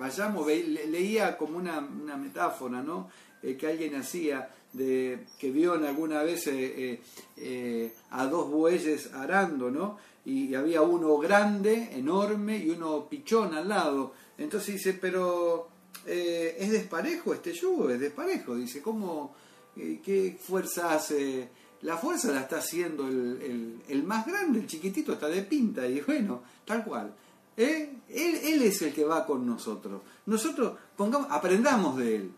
vayamos, 0.00 0.46
leía 0.46 1.36
como 1.36 1.58
una, 1.58 1.80
metáfora, 1.80 2.82
¿no? 2.82 3.10
Eh, 3.42 3.56
que 3.56 3.66
alguien 3.66 3.94
hacía, 3.94 4.48
de, 4.72 5.26
que 5.38 5.50
vio 5.50 5.74
en 5.74 5.84
alguna 5.84 6.22
vez 6.22 6.46
eh, 6.46 7.00
eh, 7.36 7.94
a 8.10 8.26
dos 8.26 8.50
bueyes 8.50 9.12
arando, 9.14 9.70
¿no? 9.70 9.98
Y, 10.24 10.54
había 10.54 10.82
uno 10.82 11.16
grande, 11.18 11.90
enorme, 11.92 12.58
y 12.58 12.70
uno 12.70 13.08
pichón 13.08 13.54
al 13.54 13.68
lado. 13.68 14.12
Entonces 14.38 14.74
dice, 14.74 14.94
pero 14.94 15.68
es 16.06 16.70
desparejo 16.70 17.34
este 17.34 17.52
yugo, 17.52 17.90
es 17.90 18.00
desparejo. 18.00 18.54
Dice, 18.54 18.80
¿cómo, 18.80 19.34
qué 19.74 20.38
fuerza 20.40 20.94
hace? 20.94 21.48
La 21.82 21.96
fuerza 21.96 22.32
la 22.32 22.40
está 22.40 22.58
haciendo 22.58 23.08
el, 23.08 23.80
el 23.88 24.02
más 24.04 24.26
grande, 24.26 24.60
el 24.60 24.66
chiquitito 24.66 25.14
está 25.14 25.28
de 25.28 25.42
pinta, 25.42 25.86
y 25.86 26.00
bueno, 26.00 26.42
tal 26.64 26.84
cual. 26.84 27.14
¿Eh? 27.60 27.92
Él, 28.08 28.62
es 28.62 28.80
el 28.80 28.94
que 28.94 29.04
va 29.04 29.26
con 29.26 29.46
nosotros. 29.46 30.00
Nosotros 30.24 30.78
pongamos, 30.96 31.28
aprendamos 31.30 31.96
de 31.98 32.16
Él. 32.16 32.32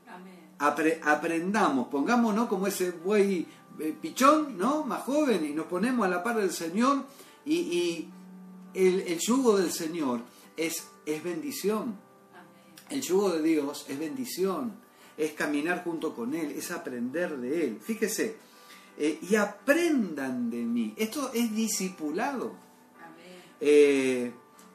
Aprendamos, 0.63 1.89
pongámonos 1.89 2.49
como 2.49 2.67
ese 2.67 2.93
buey 2.93 3.47
eh, 3.81 3.97
pichón, 4.01 4.57
¿no? 4.57 4.85
Más 4.85 5.03
joven, 5.03 5.45
y 5.45 5.51
nos 5.51 5.67
ponemos 5.67 6.07
a 6.07 6.09
la 6.09 6.23
par 6.23 6.37
del 6.37 6.53
Señor. 6.53 7.05
Y, 7.45 8.09
el, 8.75 9.19
yugo 9.19 9.59
del 9.59 9.73
Señor 9.73 10.21
es, 10.57 10.89
es 11.05 11.23
bendición. 11.23 11.97
El 12.89 13.03
yugo 13.03 13.31
de 13.31 13.43
Dios 13.43 13.87
es 13.89 13.99
bendición. 13.99 14.75
Es 15.17 15.33
caminar 15.33 15.85
junto 15.85 16.15
con 16.15 16.35
Él, 16.35 16.53
es 16.53 16.71
aprender 16.71 17.37
de 17.39 17.65
Él. 17.65 17.79
Fíjese, 17.83 18.37
eh, 18.97 19.19
y 19.29 19.35
aprendan 19.35 20.51
de 20.51 20.59
mí. 20.59 20.95
Esto 20.97 21.33
es 21.35 21.55
discipulado. 21.55 22.55
Eh, 23.61 24.33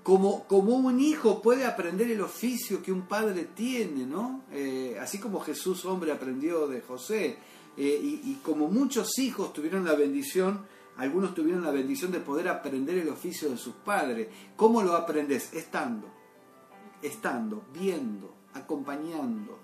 como, 0.07 0.45
un 0.47 1.01
hijo 1.01 1.41
puede 1.41 1.65
aprender 1.65 2.09
el 2.09 2.21
oficio 2.21 2.81
que 2.81 2.93
un 2.93 3.01
padre 3.01 3.49
tiene, 3.53 4.05
¿no? 4.05 4.43
Eh, 4.53 4.97
así 5.01 5.19
como 5.19 5.41
Jesús 5.41 5.83
hombre 5.83 6.13
aprendió 6.13 6.65
de 6.65 6.79
José, 6.79 7.37
eh, 7.75 7.99
y, 8.01 8.35
como 8.35 8.69
muchos 8.69 9.19
hijos 9.19 9.51
tuvieron 9.51 9.83
la 9.83 9.95
bendición, 9.95 10.65
algunos 10.95 11.35
tuvieron 11.35 11.61
la 11.61 11.71
bendición 11.71 12.13
de 12.13 12.21
poder 12.21 12.47
aprender 12.47 12.97
el 12.97 13.09
oficio 13.09 13.49
de 13.49 13.57
sus 13.57 13.73
padres. 13.73 14.29
¿Cómo 14.55 14.81
lo 14.81 14.95
aprendes? 14.95 15.53
Estando, 15.53 16.07
estando, 17.01 17.65
viendo, 17.73 18.33
acompañando. 18.53 19.59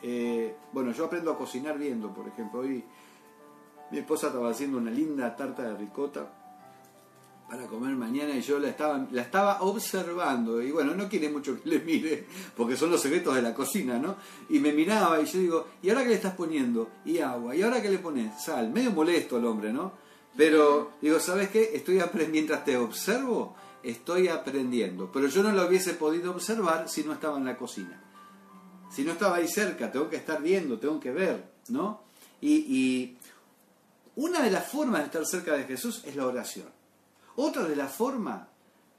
Eh, 0.00 0.56
bueno, 0.72 0.92
yo 0.92 1.04
aprendo 1.04 1.30
a 1.30 1.36
cocinar 1.36 1.78
viendo, 1.78 2.10
por 2.14 2.26
ejemplo. 2.26 2.60
Hoy 2.60 2.82
mi 3.90 3.98
esposa 3.98 4.28
estaba 4.28 4.48
haciendo 4.48 4.78
una 4.78 4.90
linda 4.90 5.36
tarta 5.36 5.62
de 5.62 5.76
ricota 5.76 6.35
para 7.48 7.66
comer 7.66 7.94
mañana 7.94 8.34
y 8.34 8.40
yo 8.40 8.58
la 8.58 8.68
estaba, 8.68 9.06
la 9.10 9.22
estaba 9.22 9.62
observando 9.62 10.60
y 10.60 10.72
bueno, 10.72 10.94
no 10.94 11.08
quiere 11.08 11.28
mucho 11.28 11.62
que 11.62 11.68
le 11.68 11.78
mire 11.80 12.26
porque 12.56 12.76
son 12.76 12.90
los 12.90 13.00
secretos 13.00 13.34
de 13.36 13.42
la 13.42 13.54
cocina, 13.54 13.98
¿no? 13.98 14.16
Y 14.48 14.58
me 14.58 14.72
miraba 14.72 15.20
y 15.20 15.26
yo 15.26 15.38
digo, 15.38 15.68
¿y 15.82 15.90
ahora 15.90 16.02
qué 16.02 16.08
le 16.08 16.14
estás 16.16 16.34
poniendo? 16.34 16.90
Y 17.04 17.18
agua, 17.18 17.54
¿y 17.54 17.62
ahora 17.62 17.80
qué 17.80 17.88
le 17.88 17.98
pones? 17.98 18.42
Sal, 18.42 18.70
medio 18.70 18.90
molesto 18.90 19.38
el 19.38 19.44
hombre, 19.46 19.72
¿no? 19.72 19.92
Pero 20.36 20.92
digo, 21.00 21.20
¿sabes 21.20 21.48
qué? 21.50 21.70
Estoy 21.74 22.02
mientras 22.30 22.64
te 22.64 22.76
observo, 22.76 23.54
estoy 23.82 24.28
aprendiendo, 24.28 25.10
pero 25.12 25.28
yo 25.28 25.42
no 25.42 25.52
lo 25.52 25.66
hubiese 25.66 25.94
podido 25.94 26.32
observar 26.32 26.88
si 26.88 27.04
no 27.04 27.12
estaba 27.12 27.38
en 27.38 27.44
la 27.44 27.56
cocina. 27.56 28.02
Si 28.90 29.02
no 29.02 29.12
estaba 29.12 29.36
ahí 29.36 29.48
cerca, 29.48 29.90
tengo 29.90 30.08
que 30.10 30.16
estar 30.16 30.42
viendo, 30.42 30.78
tengo 30.78 30.98
que 31.00 31.10
ver, 31.10 31.52
¿no? 31.68 32.02
Y, 32.40 32.54
y 32.54 33.18
una 34.16 34.42
de 34.42 34.50
las 34.50 34.66
formas 34.66 35.00
de 35.00 35.06
estar 35.06 35.26
cerca 35.26 35.54
de 35.54 35.64
Jesús 35.64 36.02
es 36.04 36.16
la 36.16 36.26
oración. 36.26 36.75
Otra 37.36 37.64
de 37.64 37.76
las 37.76 37.92
formas, 37.92 38.48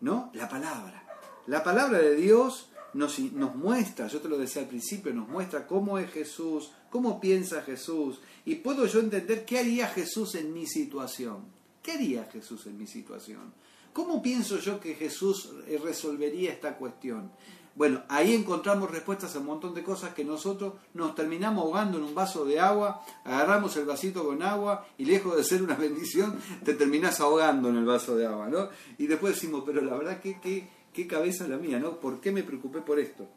¿no? 0.01 0.32
La 0.34 0.48
palabra. 0.48 1.03
La 1.48 1.63
palabra 1.63 2.00
de 2.00 2.15
Dios 2.15 2.70
nos, 2.94 3.20
nos 3.20 3.56
muestra, 3.56 4.08
yo 4.08 4.20
te 4.22 4.29
lo 4.29 4.38
decía 4.38 4.62
al 4.62 4.67
principio, 4.67 5.13
nos 5.13 5.27
muestra 5.27 5.67
cómo 5.67 5.98
es 5.98 6.12
Jesús, 6.12 6.72
cómo 6.89 7.20
piensa 7.20 7.62
Jesús, 7.62 8.20
y 8.46 8.56
puedo 8.56 8.86
yo 8.86 9.00
entender 9.00 9.46
qué 9.46 9.60
haría 9.60 9.88
Jesús 9.88 10.36
en 10.36 10.53
mi 10.53 10.65
situación. 10.65 11.46
¿Qué 11.82 11.94
haría 11.94 12.25
Jesús 12.25 12.65
en 12.65 12.77
mi 12.77 12.86
situación? 12.86 13.53
¿Cómo 13.94 14.22
pienso 14.22 14.60
yo 14.60 14.79
que 14.79 14.94
Jesús 14.94 15.50
resolvería 15.82 16.51
esta 16.51 16.77
cuestión? 16.77 17.32
Bueno, 17.77 18.01
ahí 18.10 18.34
encontramos 18.34 18.89
respuestas 18.89 19.36
a 19.36 19.39
un 19.39 19.46
montón 19.46 19.75
de 19.75 19.84
cosas 19.84 20.15
que 20.15 20.25
nosotros 20.25 20.74
nos 20.96 21.13
terminamos 21.13 21.63
ahogando 21.63 22.00
en 22.00 22.05
un 22.05 22.15
vaso 22.15 22.43
de 22.43 22.60
agua, 22.60 23.05
agarramos 23.24 23.77
el 23.77 23.86
vasito 23.86 24.25
con 24.25 24.41
agua 24.41 24.88
y 24.98 25.05
lejos 25.05 25.38
de 25.38 25.43
ser 25.43 25.62
una 25.62 25.75
bendición, 25.75 26.39
te 26.65 26.74
terminás 26.74 27.19
ahogando 27.19 27.69
en 27.69 27.75
el 27.75 27.86
vaso 27.86 28.15
de 28.15 28.25
agua, 28.25 28.50
¿no? 28.50 28.69
Y 28.98 29.05
después 29.05 29.36
decimos, 29.36 29.62
pero 29.63 29.81
la 29.81 29.96
verdad 29.96 30.19
que 30.19 30.39
qué, 30.41 30.67
qué 30.91 31.05
cabeza 31.05 31.48
la 31.48 31.57
mía, 31.57 31.77
¿no? 31.77 32.00
¿Por 32.00 32.19
qué 32.19 32.31
me 32.31 32.41
preocupé 32.41 32.81
por 32.81 32.98
esto? 32.98 33.27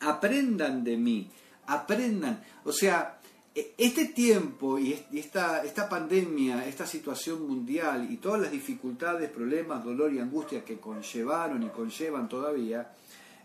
Aprendan 0.00 0.82
de 0.82 0.96
mí, 0.96 1.30
aprendan. 1.68 2.42
O 2.64 2.72
sea, 2.72 3.20
e, 3.54 3.74
este 3.78 4.06
tiempo 4.06 4.80
y 4.80 4.98
esta, 5.12 5.62
esta 5.62 5.88
pandemia, 5.88 6.66
esta 6.66 6.88
situación 6.88 7.46
mundial 7.46 8.10
y 8.10 8.16
todas 8.16 8.40
las 8.40 8.50
dificultades, 8.50 9.30
problemas, 9.30 9.84
dolor 9.84 10.12
y 10.12 10.18
angustia 10.18 10.64
que 10.64 10.80
conllevaron 10.80 11.62
y 11.62 11.68
conllevan 11.68 12.28
todavía, 12.28 12.94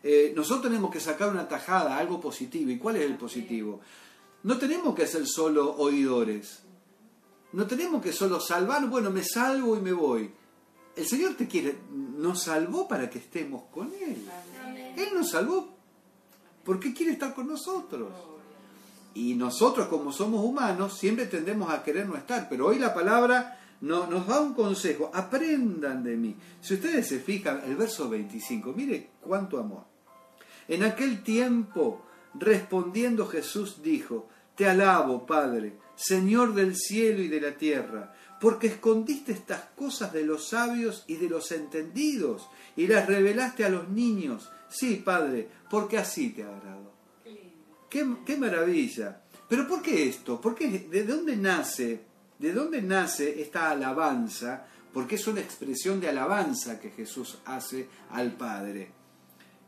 eh, 0.04 0.34
nosotros 0.36 0.64
tenemos 0.64 0.92
que 0.92 1.00
sacar 1.00 1.30
una 1.30 1.48
tajada, 1.48 1.98
algo 1.98 2.20
positivo. 2.20 2.70
¿Y 2.70 2.78
cuál 2.78 2.98
es 2.98 3.04
el 3.04 3.16
positivo? 3.16 3.80
No 4.44 4.58
tenemos 4.58 4.94
que 4.94 5.08
ser 5.08 5.26
solo 5.26 5.76
oidores. 5.78 6.60
No 7.54 7.66
tenemos 7.66 8.02
que 8.02 8.12
solo 8.12 8.42
salvar, 8.42 8.86
bueno, 8.90 9.10
me 9.12 9.24
salvo 9.24 9.78
y 9.78 9.82
me 9.82 9.94
voy. 9.94 10.30
El 10.96 11.08
Señor 11.08 11.36
te 11.36 11.48
quiere, 11.48 11.78
nos 11.92 12.44
salvó 12.44 12.88
para 12.88 13.10
que 13.10 13.20
estemos 13.20 13.64
con 13.72 13.94
Él. 13.94 14.28
Él 14.98 15.10
nos 15.16 15.30
salvó 15.30 15.70
porque 16.66 16.94
quiere 16.94 17.14
estar 17.14 17.34
con 17.34 17.48
nosotros. 17.48 18.12
Y 19.14 19.36
nosotros 19.36 19.88
como 19.88 20.12
somos 20.12 20.44
humanos 20.44 20.98
siempre 20.98 21.28
tendemos 21.28 21.72
a 21.72 21.84
querer 21.84 22.08
no 22.08 22.16
estar, 22.16 22.50
pero 22.50 22.68
hoy 22.68 22.80
la 22.80 22.94
palabra 22.94 23.60
no, 23.82 24.08
nos 24.08 24.28
da 24.28 24.42
un 24.42 24.54
consejo, 24.54 25.12
aprendan 25.14 26.04
de 26.04 26.18
mí. 26.18 26.36
Si 26.62 26.74
ustedes 26.74 27.08
se 27.08 27.20
fijan, 27.20 27.62
el 27.66 27.76
verso 27.76 28.10
25, 28.10 28.74
mire 28.74 29.12
cuánto 29.22 29.60
amor. 29.60 29.93
En 30.68 30.84
aquel 30.84 31.24
tiempo, 31.24 32.06
respondiendo 32.34 33.28
Jesús 33.28 33.82
dijo, 33.82 34.30
Te 34.56 34.68
alabo, 34.68 35.26
Padre, 35.26 35.78
Señor 35.96 36.54
del 36.54 36.76
cielo 36.76 37.22
y 37.22 37.28
de 37.28 37.42
la 37.42 37.58
tierra, 37.58 38.16
porque 38.40 38.68
escondiste 38.68 39.32
estas 39.32 39.62
cosas 39.76 40.12
de 40.12 40.26
los 40.26 40.50
sabios 40.50 41.06
y 41.08 41.16
de 41.16 41.30
los 41.30 41.52
entendidos, 41.52 42.50
y 42.76 42.88
las 42.88 43.08
revelaste 43.08 43.64
a 43.64 43.70
los 43.70 43.90
niños. 43.90 44.52
Sí, 44.70 45.02
Padre, 45.04 45.48
porque 45.70 45.98
así 45.98 46.32
te 46.32 46.44
agradó. 46.44 46.94
Qué, 47.90 48.06
qué 48.26 48.38
maravilla. 48.38 49.22
Pero 49.48 49.68
¿por 49.68 49.82
qué 49.82 50.10
esto? 50.10 50.42
¿Por 50.42 50.56
qué, 50.56 50.68
¿De 50.68 51.04
dónde 51.04 51.38
nace? 51.38 52.02
¿De 52.40 52.52
dónde 52.52 52.82
nace 52.82 53.42
esta 53.42 53.70
alabanza? 53.70 54.66
Porque 54.92 55.16
es 55.16 55.28
una 55.28 55.42
expresión 55.42 56.00
de 56.00 56.10
alabanza 56.10 56.80
que 56.80 56.90
Jesús 56.90 57.38
hace 57.46 57.88
al 58.10 58.34
Padre. 58.34 59.03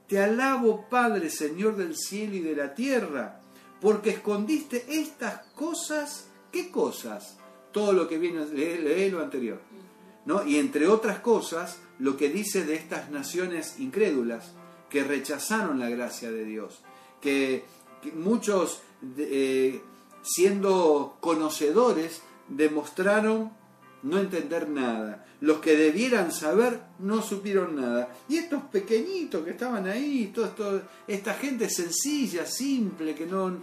Te 0.08 0.20
alabo, 0.20 0.86
Padre, 0.90 1.30
Señor 1.30 1.76
del 1.76 1.96
cielo 1.96 2.36
y 2.36 2.40
de 2.40 2.56
la 2.56 2.76
tierra, 2.76 3.42
porque 3.82 4.12
escondiste 4.12 4.86
estas 4.88 5.48
cosas. 5.56 6.28
¿Qué 6.52 6.72
cosas? 6.72 7.38
Todo 7.72 7.92
lo 7.92 8.08
que 8.08 8.18
viene, 8.18 8.46
lee, 8.46 9.10
lo 9.10 9.22
anterior. 9.22 9.60
¿no? 10.26 10.46
Y 10.46 10.58
entre 10.58 10.88
otras 10.88 11.20
cosas, 11.20 11.80
lo 12.00 12.18
que 12.18 12.30
dice 12.30 12.66
de 12.66 12.76
estas 12.76 13.10
naciones 13.10 13.80
incrédulas 13.80 14.54
que 14.90 15.04
rechazaron 15.04 15.80
la 15.80 15.90
gracia 15.90 16.32
de 16.32 16.46
Dios, 16.46 16.82
que, 17.22 17.66
que 18.02 18.12
muchos 18.12 18.82
eh, 19.18 19.82
siendo 20.22 21.18
conocedores 21.20 22.22
demostraron 22.48 23.52
no 24.06 24.20
entender 24.20 24.70
nada. 24.70 25.26
Los 25.42 25.60
que 25.60 25.76
debieran 25.76 26.32
saber 26.32 26.80
no 27.00 27.22
supieron 27.22 27.76
nada. 27.76 28.16
Y 28.30 28.38
estos 28.38 28.64
pequeñitos 28.64 29.44
que 29.44 29.52
estaban 29.52 29.88
ahí, 29.88 30.32
todo 30.34 30.82
esta 31.08 31.34
gente 31.34 31.70
sencilla, 31.70 32.46
simple, 32.46 33.14
que 33.16 33.26
no 33.26 33.58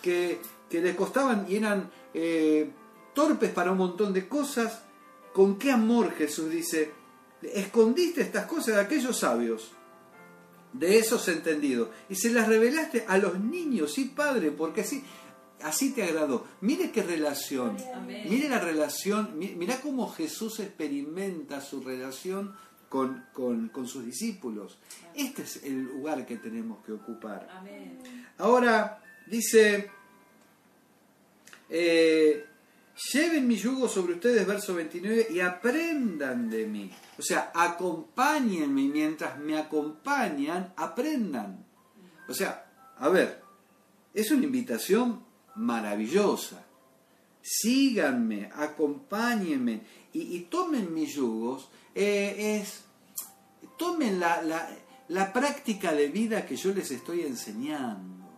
que, 0.00 0.40
que 0.70 0.80
les 0.80 0.94
costaban 0.94 1.46
y 1.48 1.56
eran 1.56 1.90
eh, 2.14 2.70
torpes 3.12 3.50
para 3.50 3.72
un 3.72 3.78
montón 3.78 4.12
de 4.12 4.28
cosas, 4.28 4.82
con 5.32 5.58
qué 5.58 5.70
amor 5.70 6.12
Jesús 6.14 6.50
dice, 6.50 6.92
escondiste 7.42 8.22
estas 8.22 8.46
cosas 8.46 8.76
de 8.76 8.80
aquellos 8.82 9.18
sabios, 9.18 9.72
de 10.72 10.98
esos 10.98 11.26
entendidos, 11.28 11.88
y 12.08 12.14
se 12.14 12.30
las 12.30 12.48
revelaste 12.48 13.04
a 13.06 13.18
los 13.18 13.38
niños, 13.38 13.92
sí, 13.92 14.12
Padre, 14.14 14.50
porque 14.50 14.82
así, 14.82 15.04
así 15.64 15.92
te 15.92 16.02
agradó. 16.02 16.46
Mire 16.60 16.90
qué 16.92 17.02
relación, 17.02 17.76
Amén. 17.94 18.26
mire 18.28 18.48
la 18.48 18.58
relación, 18.58 19.38
mi- 19.38 19.54
mira 19.54 19.80
cómo 19.80 20.08
Jesús 20.10 20.60
experimenta 20.60 21.60
su 21.60 21.82
relación 21.82 22.54
con, 22.88 23.24
con- 23.32 23.68
con 23.70 23.86
sus 23.88 24.04
discípulos. 24.04 24.78
Este 25.14 25.42
es 25.42 25.62
el 25.64 25.82
lugar 25.84 26.26
que 26.26 26.36
tenemos 26.36 26.84
que 26.84 26.92
ocupar. 26.92 27.48
Amén. 27.50 27.98
Ahora 28.38 29.02
dice, 29.26 29.90
eh, 31.70 32.44
lleven 33.12 33.46
mi 33.48 33.56
yugo 33.56 33.88
sobre 33.88 34.14
ustedes, 34.14 34.46
verso 34.46 34.74
29, 34.74 35.28
y 35.30 35.40
aprendan 35.40 36.50
de 36.50 36.66
mí. 36.66 36.90
O 37.18 37.22
sea, 37.22 37.50
acompáñenme 37.54 38.82
mientras 38.88 39.38
me 39.38 39.56
acompañan, 39.58 40.72
aprendan. 40.76 41.64
O 42.28 42.34
sea, 42.34 42.66
a 42.98 43.08
ver, 43.08 43.42
es 44.14 44.30
una 44.30 44.44
invitación 44.44 45.24
maravillosa. 45.56 46.64
Síganme, 47.40 48.50
acompáñenme 48.54 49.82
y, 50.12 50.36
y 50.36 50.40
tomen 50.42 50.94
mis 50.94 51.14
yugos. 51.14 51.68
eh, 51.94 52.60
es, 52.60 52.84
tomen 53.76 54.20
la, 54.20 54.42
la, 54.42 54.68
la 55.08 55.32
práctica 55.32 55.92
de 55.92 56.08
vida 56.08 56.46
que 56.46 56.56
yo 56.56 56.72
les 56.72 56.90
estoy 56.90 57.22
enseñando, 57.22 58.28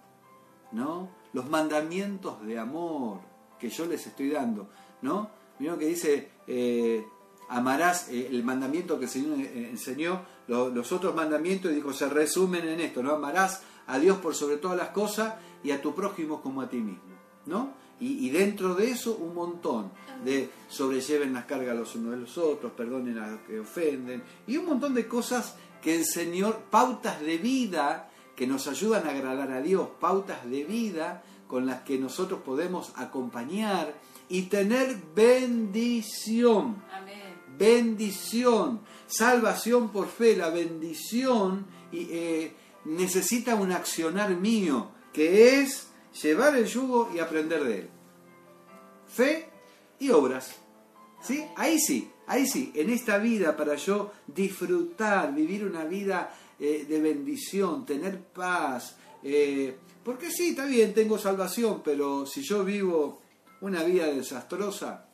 ¿no? 0.72 1.11
Los 1.33 1.48
mandamientos 1.50 2.44
de 2.46 2.59
amor 2.59 3.20
que 3.59 3.68
yo 3.68 3.87
les 3.87 4.07
estoy 4.07 4.31
dando, 4.31 4.70
¿no? 5.03 5.31
Miren 5.59 5.79
que 5.79 5.87
dice, 5.87 6.31
eh, 6.46 7.05
amarás, 7.48 8.09
eh, 8.09 8.27
el 8.31 8.42
mandamiento 8.42 8.98
que 8.98 9.05
el 9.05 9.11
Señor 9.11 9.38
enseñó, 9.38 10.22
lo- 10.48 10.70
los 10.70 10.90
otros 10.92 11.14
mandamientos, 11.14 11.72
dijo, 11.74 11.92
se 11.92 12.09
resumen 12.09 12.66
en 12.66 12.81
esto, 12.81 13.03
¿no? 13.03 13.12
Amarás 13.12 13.62
a 13.87 13.99
Dios 13.99 14.18
por 14.18 14.35
sobre 14.35 14.57
todas 14.57 14.77
las 14.77 14.90
cosas 14.90 15.35
y 15.62 15.70
a 15.70 15.81
tu 15.81 15.94
prójimo 15.94 16.40
como 16.42 16.61
a 16.61 16.68
ti 16.68 16.79
mismo, 16.79 17.03
¿no? 17.47 17.73
Y, 18.01 18.27
y 18.27 18.31
dentro 18.31 18.75
de 18.75 18.90
eso 18.90 19.16
un 19.16 19.35
montón 19.35 19.92
de 20.25 20.51
sobrelleven 20.68 21.33
las 21.33 21.44
cargas 21.44 21.77
los 21.77 21.94
unos 21.94 22.12
de 22.12 22.16
los 22.18 22.38
otros, 22.38 22.73
perdonen 22.73 23.18
a 23.18 23.29
los 23.29 23.40
que 23.42 23.61
ofenden, 23.61 24.23
y 24.47 24.57
un 24.57 24.66
montón 24.66 24.94
de 24.94 25.07
cosas 25.07 25.57
que 25.81 25.97
el 25.97 26.05
Señor, 26.07 26.62
pautas 26.70 27.20
de 27.20 27.38
vida 27.38 28.11
que 28.35 28.47
nos 28.47 28.66
ayudan 28.66 29.07
a 29.07 29.11
agradar 29.11 29.53
a 29.53 29.61
Dios, 29.61 29.88
pautas 30.01 30.49
de 30.49 30.64
vida 30.64 31.23
con 31.47 31.66
las 31.66 31.83
que 31.83 31.99
nosotros 31.99 32.40
podemos 32.44 32.92
acompañar 32.97 33.94
y 34.29 34.42
tener 34.42 34.97
bendición 35.14 36.83
Amén. 36.90 37.20
bendición, 37.59 38.81
salvación 39.07 39.90
por 39.90 40.09
fe, 40.09 40.37
la 40.37 40.49
bendición 40.49 41.66
y, 41.92 42.09
eh, 42.11 42.57
necesita 42.85 43.55
un 43.55 43.73
accionar 43.73 44.31
mío, 44.37 44.90
que 45.12 45.61
es 45.61 45.88
llevar 46.23 46.57
el 46.57 46.66
yugo 46.66 47.11
y 47.14 47.18
aprender 47.18 47.64
de 47.64 47.79
él. 47.79 47.88
Fe 49.09 49.49
y 49.99 50.11
obras. 50.11 50.57
¿Sí? 51.23 51.44
Ahí 51.57 51.79
sí, 51.79 52.11
ahí 52.27 52.47
sí, 52.47 52.70
en 52.75 52.90
esta 52.90 53.18
vida 53.18 53.57
para 53.57 53.77
yo 53.77 54.12
disfrutar, 54.27 55.35
vivir 55.35 55.64
una 55.64 55.85
vida 55.85 56.35
eh, 56.59 56.85
de 56.87 57.01
bendición, 57.01 57.87
tener 57.87 58.20
paz, 58.20 58.97
eh, 59.23 59.75
porque 60.05 60.31
sí, 60.31 60.51
está 60.51 60.66
bien, 60.66 60.92
tengo 60.92 61.16
salvación, 61.16 61.81
pero 61.83 62.27
si 62.27 62.42
yo 62.42 62.62
vivo 62.62 63.23
una 63.62 63.83
vida 63.83 64.07
desastrosa, 64.07 65.07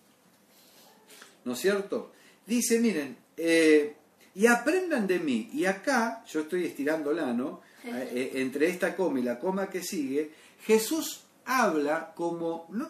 ¿no 1.44 1.52
es 1.52 1.58
cierto? 1.60 2.10
Dice, 2.44 2.80
miren, 2.80 3.16
eh, 3.36 3.94
y 4.34 4.46
aprendan 4.46 5.06
de 5.06 5.18
mí. 5.18 5.50
Y 5.52 5.64
acá, 5.64 6.24
yo 6.26 6.40
estoy 6.40 6.64
estirándola, 6.66 7.32
¿no? 7.32 7.60
Eh, 7.84 8.10
eh, 8.12 8.30
entre 8.34 8.68
esta 8.68 8.94
coma 8.94 9.20
y 9.20 9.22
la 9.22 9.38
coma 9.38 9.68
que 9.68 9.82
sigue, 9.82 10.30
Jesús 10.62 11.22
habla 11.46 12.12
como, 12.14 12.66
no, 12.70 12.88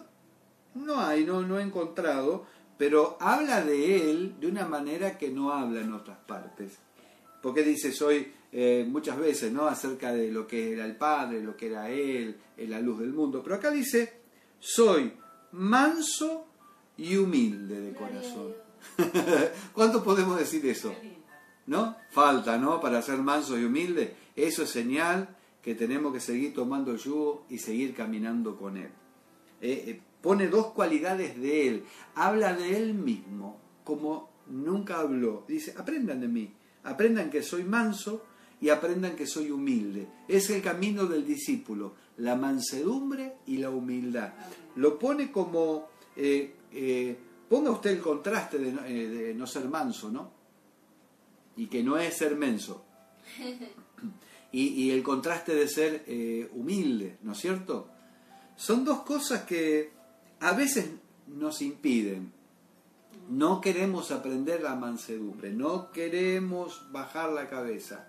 no 0.74 1.00
hay, 1.00 1.24
no, 1.24 1.42
no 1.42 1.58
he 1.58 1.62
encontrado, 1.62 2.46
pero 2.76 3.16
habla 3.20 3.62
de 3.64 4.10
él 4.10 4.34
de 4.40 4.48
una 4.48 4.66
manera 4.66 5.16
que 5.16 5.30
no 5.30 5.52
habla 5.52 5.80
en 5.80 5.92
otras 5.92 6.18
partes. 6.26 6.72
Porque 7.40 7.62
dice, 7.62 7.92
soy 7.92 8.32
eh, 8.52 8.84
muchas 8.88 9.18
veces, 9.18 9.52
¿no? 9.52 9.66
Acerca 9.66 10.12
de 10.12 10.30
lo 10.30 10.46
que 10.46 10.72
era 10.72 10.84
el 10.84 10.96
Padre, 10.96 11.40
lo 11.40 11.56
que 11.56 11.68
era 11.68 11.88
Él, 11.88 12.36
la 12.58 12.80
luz 12.80 12.98
del 13.00 13.12
mundo. 13.12 13.42
Pero 13.42 13.54
acá 13.54 13.70
dice, 13.70 14.20
soy 14.58 15.12
manso 15.52 16.46
y 16.96 17.16
humilde 17.16 17.80
de 17.80 17.94
corazón. 17.94 18.52
¿Cuánto 19.72 20.02
podemos 20.02 20.38
decir 20.38 20.66
eso? 20.66 20.92
¿No? 21.70 21.94
Falta, 22.10 22.58
¿no? 22.58 22.80
Para 22.80 23.00
ser 23.00 23.18
manso 23.18 23.56
y 23.56 23.62
humilde. 23.64 24.16
Eso 24.34 24.64
es 24.64 24.70
señal 24.70 25.36
que 25.62 25.76
tenemos 25.76 26.12
que 26.12 26.18
seguir 26.18 26.52
tomando 26.52 26.90
el 26.90 26.98
yugo 26.98 27.44
y 27.48 27.58
seguir 27.58 27.94
caminando 27.94 28.56
con 28.56 28.76
Él. 28.76 28.90
Eh, 29.60 29.84
eh, 29.86 30.00
pone 30.20 30.48
dos 30.48 30.72
cualidades 30.72 31.40
de 31.40 31.68
Él. 31.68 31.84
Habla 32.16 32.54
de 32.54 32.76
Él 32.76 32.94
mismo 32.94 33.60
como 33.84 34.30
nunca 34.48 34.98
habló. 34.98 35.44
Dice, 35.46 35.72
aprendan 35.78 36.20
de 36.20 36.26
mí. 36.26 36.52
Aprendan 36.82 37.30
que 37.30 37.40
soy 37.40 37.62
manso 37.62 38.24
y 38.60 38.68
aprendan 38.68 39.14
que 39.14 39.28
soy 39.28 39.52
humilde. 39.52 40.08
Es 40.26 40.50
el 40.50 40.62
camino 40.62 41.06
del 41.06 41.24
discípulo. 41.24 41.94
La 42.16 42.34
mansedumbre 42.34 43.36
y 43.46 43.58
la 43.58 43.70
humildad. 43.70 44.32
Lo 44.74 44.98
pone 44.98 45.30
como... 45.30 45.86
eh, 46.16 47.16
ponga 47.48 47.70
usted 47.70 47.90
el 47.92 48.00
contraste 48.00 48.58
de 48.58 49.34
no 49.34 49.46
ser 49.46 49.68
manso, 49.68 50.10
¿no? 50.10 50.39
Y 51.56 51.66
que 51.66 51.82
no 51.82 51.98
es 51.98 52.16
ser 52.16 52.36
menso. 52.36 52.84
Y, 54.52 54.66
y 54.66 54.90
el 54.90 55.04
contraste 55.04 55.54
de 55.54 55.68
ser 55.68 56.02
eh, 56.08 56.50
humilde, 56.54 57.18
¿no 57.22 57.34
es 57.34 57.38
cierto? 57.38 57.88
Son 58.56 58.84
dos 58.84 59.02
cosas 59.02 59.44
que 59.44 59.92
a 60.40 60.54
veces 60.54 60.90
nos 61.28 61.62
impiden. 61.62 62.32
No 63.28 63.60
queremos 63.60 64.10
aprender 64.10 64.60
la 64.60 64.74
mansedumbre, 64.74 65.52
no 65.52 65.92
queremos 65.92 66.90
bajar 66.90 67.30
la 67.30 67.48
cabeza. 67.48 68.08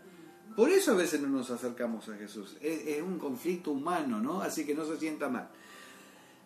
Por 0.56 0.72
eso 0.72 0.94
a 0.94 0.96
veces 0.96 1.22
no 1.22 1.28
nos 1.28 1.52
acercamos 1.52 2.10
a 2.10 2.18
Jesús. 2.18 2.58
Es, 2.60 2.88
es 2.88 3.02
un 3.04 3.20
conflicto 3.20 3.72
humano, 3.72 4.20
¿no? 4.20 4.42
Así 4.42 4.66
que 4.66 4.74
no 4.74 4.84
se 4.84 4.98
sienta 4.98 5.30
mal. 5.30 5.48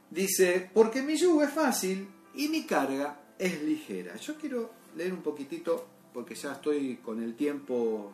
Dice, 0.09 0.69
porque 0.73 1.01
mi 1.01 1.15
yugo 1.15 1.41
es 1.43 1.51
fácil 1.51 2.07
y 2.35 2.49
mi 2.49 2.65
carga 2.65 3.19
es 3.39 3.63
ligera. 3.63 4.15
Yo 4.17 4.35
quiero 4.35 4.71
leer 4.95 5.13
un 5.13 5.21
poquitito, 5.21 5.87
porque 6.15 6.33
ya 6.33 6.53
estoy 6.53 6.95
con 7.03 7.21
el 7.21 7.35
tiempo 7.35 8.09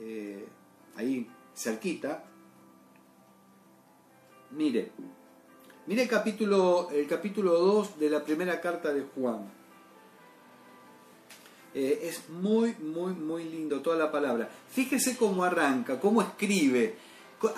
eh, 0.00 0.44
ahí 0.96 1.28
cerquita. 1.54 2.24
Mire, 4.50 4.90
mire 5.86 6.02
el 6.02 6.08
capítulo, 6.08 6.90
el 6.90 7.06
capítulo 7.06 7.52
2 7.52 8.00
de 8.00 8.10
la 8.10 8.24
primera 8.24 8.60
carta 8.60 8.92
de 8.92 9.02
Juan. 9.14 9.48
Eh, 11.72 12.00
es 12.02 12.28
muy, 12.30 12.74
muy, 12.80 13.12
muy 13.12 13.44
lindo 13.44 13.80
toda 13.80 13.96
la 13.96 14.10
palabra. 14.10 14.50
Fíjese 14.68 15.16
cómo 15.16 15.44
arranca, 15.44 16.00
cómo 16.00 16.20
escribe. 16.20 16.96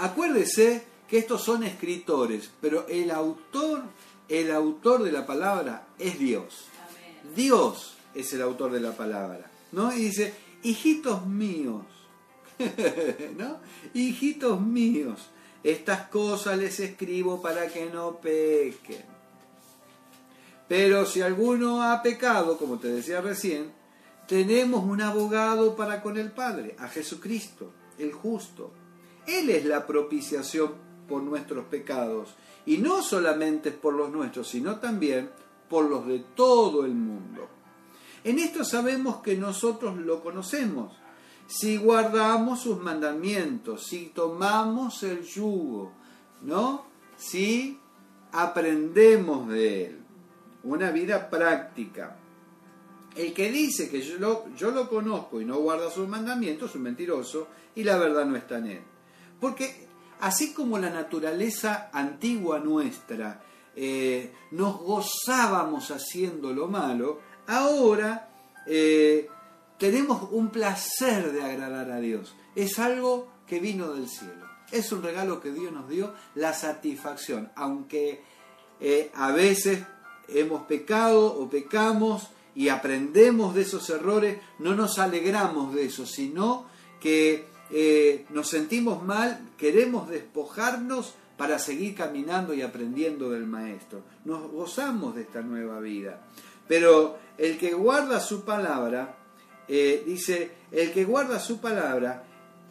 Acuérdese 0.00 0.84
que 1.08 1.16
estos 1.16 1.42
son 1.42 1.62
escritores, 1.62 2.50
pero 2.60 2.86
el 2.88 3.10
autor, 3.10 3.84
el 4.28 4.50
autor 4.50 5.02
de 5.02 5.12
la 5.12 5.24
palabra 5.24 5.86
es 5.98 6.18
Dios. 6.18 6.66
Dios 7.34 7.96
es 8.14 8.32
el 8.32 8.42
autor 8.42 8.72
de 8.72 8.80
la 8.80 8.92
palabra. 8.92 9.50
¿no? 9.72 9.92
Y 9.92 10.04
dice, 10.04 10.34
hijitos 10.62 11.26
míos, 11.26 11.84
¿no? 13.36 13.58
Hijitos 13.94 14.60
míos, 14.60 15.28
estas 15.62 16.08
cosas 16.08 16.58
les 16.58 16.80
escribo 16.80 17.40
para 17.40 17.68
que 17.68 17.86
no 17.86 18.20
pequen. 18.20 19.04
Pero 20.68 21.06
si 21.06 21.20
alguno 21.20 21.82
ha 21.82 22.02
pecado, 22.02 22.56
como 22.56 22.78
te 22.78 22.88
decía 22.88 23.20
recién, 23.20 23.72
tenemos 24.28 24.84
un 24.84 25.00
abogado 25.00 25.74
para 25.74 26.02
con 26.02 26.16
el 26.16 26.30
Padre, 26.30 26.76
a 26.78 26.88
Jesucristo, 26.88 27.72
el 27.98 28.12
justo. 28.12 28.70
Él 29.26 29.50
es 29.50 29.64
la 29.64 29.86
propiciación 29.86 30.74
por 31.08 31.22
nuestros 31.22 31.64
pecados, 31.66 32.34
y 32.66 32.78
no 32.78 33.02
solamente 33.02 33.72
por 33.72 33.94
los 33.94 34.10
nuestros, 34.10 34.48
sino 34.48 34.78
también 34.78 35.30
por 35.68 35.86
los 35.86 36.06
de 36.06 36.20
todo 36.36 36.84
el 36.84 36.92
mundo. 36.92 37.48
En 38.24 38.38
esto 38.38 38.64
sabemos 38.64 39.22
que 39.22 39.36
nosotros 39.36 39.96
lo 39.96 40.22
conocemos, 40.22 40.94
si 41.46 41.78
guardamos 41.78 42.60
sus 42.60 42.80
mandamientos, 42.80 43.86
si 43.86 44.06
tomamos 44.14 45.02
el 45.02 45.22
yugo, 45.22 45.92
¿no? 46.42 46.84
Si 47.16 47.78
aprendemos 48.32 49.48
de 49.48 49.86
él. 49.86 49.98
Una 50.62 50.90
vida 50.90 51.28
práctica. 51.28 52.16
El 53.16 53.32
que 53.32 53.50
dice 53.50 53.90
que 53.90 54.00
yo 54.00 54.70
lo, 54.70 54.88
conozco 54.88 55.40
y 55.40 55.44
no 55.44 55.58
guarda 55.58 55.90
sus 55.90 56.06
mandamientos 56.06 56.70
es 56.70 56.76
un 56.76 56.82
mentiroso 56.82 57.48
y 57.74 57.82
la 57.82 57.98
verdad 57.98 58.24
no 58.26 58.36
está 58.36 58.58
en 58.58 58.66
él. 58.66 58.82
Porque 59.40 59.88
así 60.20 60.52
como 60.52 60.78
la 60.78 60.90
naturaleza 60.90 61.90
antigua 61.92 62.60
nuestra 62.60 63.42
eh, 63.74 64.32
nos 64.52 64.78
gozábamos 64.78 65.90
haciendo 65.90 66.52
lo 66.52 66.68
malo, 66.68 67.18
ahora 67.50 68.28
eh, 68.66 69.28
tenemos 69.76 70.28
un 70.30 70.50
placer 70.50 71.32
de 71.32 71.42
agradar 71.42 71.90
a 71.90 72.00
Dios. 72.00 72.34
Es 72.54 72.78
algo 72.78 73.28
que 73.46 73.58
vino 73.58 73.92
del 73.92 74.08
cielo. 74.08 74.46
Es 74.70 74.92
un 74.92 75.02
regalo 75.02 75.40
que 75.40 75.50
Dios 75.50 75.72
nos 75.72 75.88
dio, 75.88 76.14
la 76.36 76.54
satisfacción. 76.54 77.50
Aunque 77.56 78.22
eh, 78.80 79.10
a 79.14 79.32
veces 79.32 79.82
hemos 80.28 80.62
pecado 80.62 81.26
o 81.26 81.50
pecamos 81.50 82.28
y 82.54 82.68
aprendemos 82.68 83.54
de 83.54 83.62
esos 83.62 83.90
errores, 83.90 84.38
no 84.60 84.74
nos 84.74 84.98
alegramos 85.00 85.74
de 85.74 85.86
eso, 85.86 86.06
sino 86.06 86.66
que 87.00 87.46
eh, 87.72 88.26
nos 88.30 88.48
sentimos 88.48 89.02
mal, 89.02 89.40
queremos 89.56 90.08
despojarnos 90.08 91.14
para 91.36 91.58
seguir 91.58 91.94
caminando 91.94 92.52
y 92.54 92.62
aprendiendo 92.62 93.30
del 93.30 93.46
Maestro. 93.46 94.02
Nos 94.24 94.50
gozamos 94.52 95.14
de 95.14 95.22
esta 95.22 95.40
nueva 95.40 95.80
vida. 95.80 96.20
Pero 96.70 97.18
el 97.36 97.58
que 97.58 97.72
guarda 97.72 98.20
su 98.20 98.44
palabra, 98.44 99.16
eh, 99.66 100.04
dice, 100.06 100.52
el 100.70 100.92
que 100.92 101.04
guarda 101.04 101.40
su 101.40 101.60
palabra, 101.60 102.22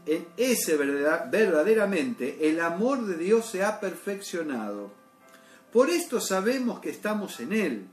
en 0.06 0.26
ese 0.38 0.78
verdaderamente 0.78 2.48
el 2.50 2.62
amor 2.62 3.06
de 3.06 3.18
Dios 3.18 3.48
se 3.48 3.62
ha 3.62 3.82
perfeccionado. 3.82 4.94
Por 5.74 5.90
esto 5.90 6.22
sabemos 6.22 6.80
que 6.80 6.92
estamos 6.92 7.42
en 7.42 7.52
Él. 7.52 7.88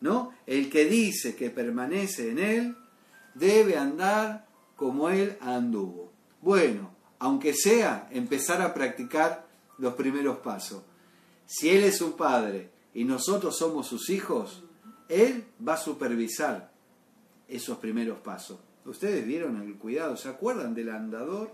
¿no? 0.00 0.32
El 0.46 0.70
que 0.70 0.84
dice 0.84 1.34
que 1.34 1.50
permanece 1.50 2.30
en 2.30 2.38
Él 2.38 2.76
debe 3.34 3.76
andar 3.76 4.46
como 4.76 5.08
Él 5.08 5.36
anduvo. 5.40 6.12
Bueno, 6.42 6.94
aunque 7.18 7.54
sea 7.54 8.06
empezar 8.12 8.62
a 8.62 8.72
practicar 8.72 9.48
los 9.78 9.94
primeros 9.94 10.38
pasos. 10.38 10.84
Si 11.44 11.70
Él 11.70 11.82
es 11.82 11.96
su 11.96 12.14
Padre 12.14 12.70
y 12.94 13.02
nosotros 13.02 13.58
somos 13.58 13.88
sus 13.88 14.10
hijos, 14.10 14.62
Él 15.08 15.44
va 15.66 15.74
a 15.74 15.78
supervisar 15.78 16.72
esos 17.48 17.78
primeros 17.78 18.18
pasos. 18.20 18.58
Ustedes 18.84 19.26
vieron 19.26 19.60
el 19.62 19.76
cuidado, 19.76 20.16
¿se 20.16 20.28
acuerdan 20.28 20.74
del 20.74 20.90
andador? 20.90 21.52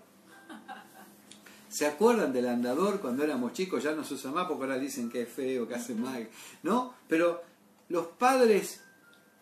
¿Se 1.69 1.87
acuerdan 1.87 2.33
del 2.33 2.49
andador 2.49 3.01
cuando 3.01 3.23
éramos 3.23 3.53
chicos? 3.53 3.85
Ya 3.85 3.93
no 3.93 4.03
se 4.03 4.15
usa 4.15 4.33
más 4.33 4.49
porque 4.49 4.65
ahora 4.65 4.79
dicen 4.79 5.09
que 5.09 5.23
es 5.23 5.29
feo, 5.29 5.69
que 5.69 5.77
hace 5.77 5.95
mal, 5.95 6.29
¿no? 6.65 6.95
Pero 7.07 7.43
los 7.89 8.07
padres, 8.09 8.81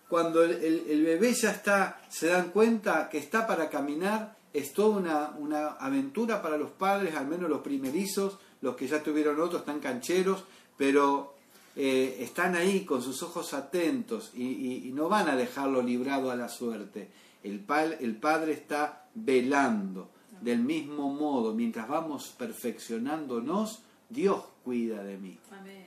cuando 0.08 0.44
el, 0.44 1.02
bebé 1.04 1.32
ya 1.32 1.52
está, 1.52 2.02
se 2.10 2.26
dan 2.26 2.50
cuenta 2.50 3.08
que 3.08 3.16
está 3.16 3.46
para 3.46 3.70
caminar, 3.70 4.36
es 4.52 4.74
toda 4.74 4.98
una, 4.98 5.30
una 5.38 5.68
aventura 5.68 6.42
para 6.42 6.58
los 6.58 6.70
padres, 6.70 7.14
al 7.14 7.26
menos 7.26 7.48
los 7.48 7.62
primerizos, 7.62 8.38
los 8.60 8.76
que 8.76 8.86
ya 8.86 9.02
tuvieron 9.02 9.40
otros 9.40 9.60
están 9.60 9.80
cancheros, 9.80 10.44
pero 10.76 11.37
eh, 11.80 12.24
están 12.24 12.56
ahí 12.56 12.84
con 12.84 13.00
sus 13.00 13.22
ojos 13.22 13.54
atentos 13.54 14.32
y, 14.34 14.90
no 14.92 15.08
van 15.08 15.28
a 15.28 15.36
dejarlo 15.36 15.80
librado 15.80 16.32
a 16.32 16.34
la 16.34 16.48
suerte. 16.48 17.08
El, 17.44 17.64
el 18.00 18.16
Padre 18.16 18.52
está 18.54 19.06
velando. 19.14 20.10
Del 20.40 20.58
mismo 20.58 21.08
modo, 21.12 21.54
mientras 21.54 21.86
vamos 21.86 22.34
perfeccionándonos, 22.36 23.82
Dios 24.08 24.42
cuida 24.64 25.04
de 25.04 25.18
mí. 25.18 25.38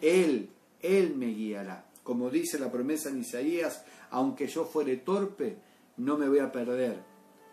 Él, 0.01 0.49
Él 0.82 1.13
me 1.17 1.27
guiará. 1.27 1.86
Como 2.04 2.30
dice 2.30 2.58
la 2.58 2.71
promesa 2.71 3.10
en 3.10 3.19
Isaías, 3.19 3.84
aunque 4.12 4.47
yo 4.47 4.63
fuere 4.63 4.95
torpe, 4.95 5.58
no 5.97 6.17
me 6.17 6.30
voy 6.30 6.39
a 6.39 6.54
perder, 6.54 7.04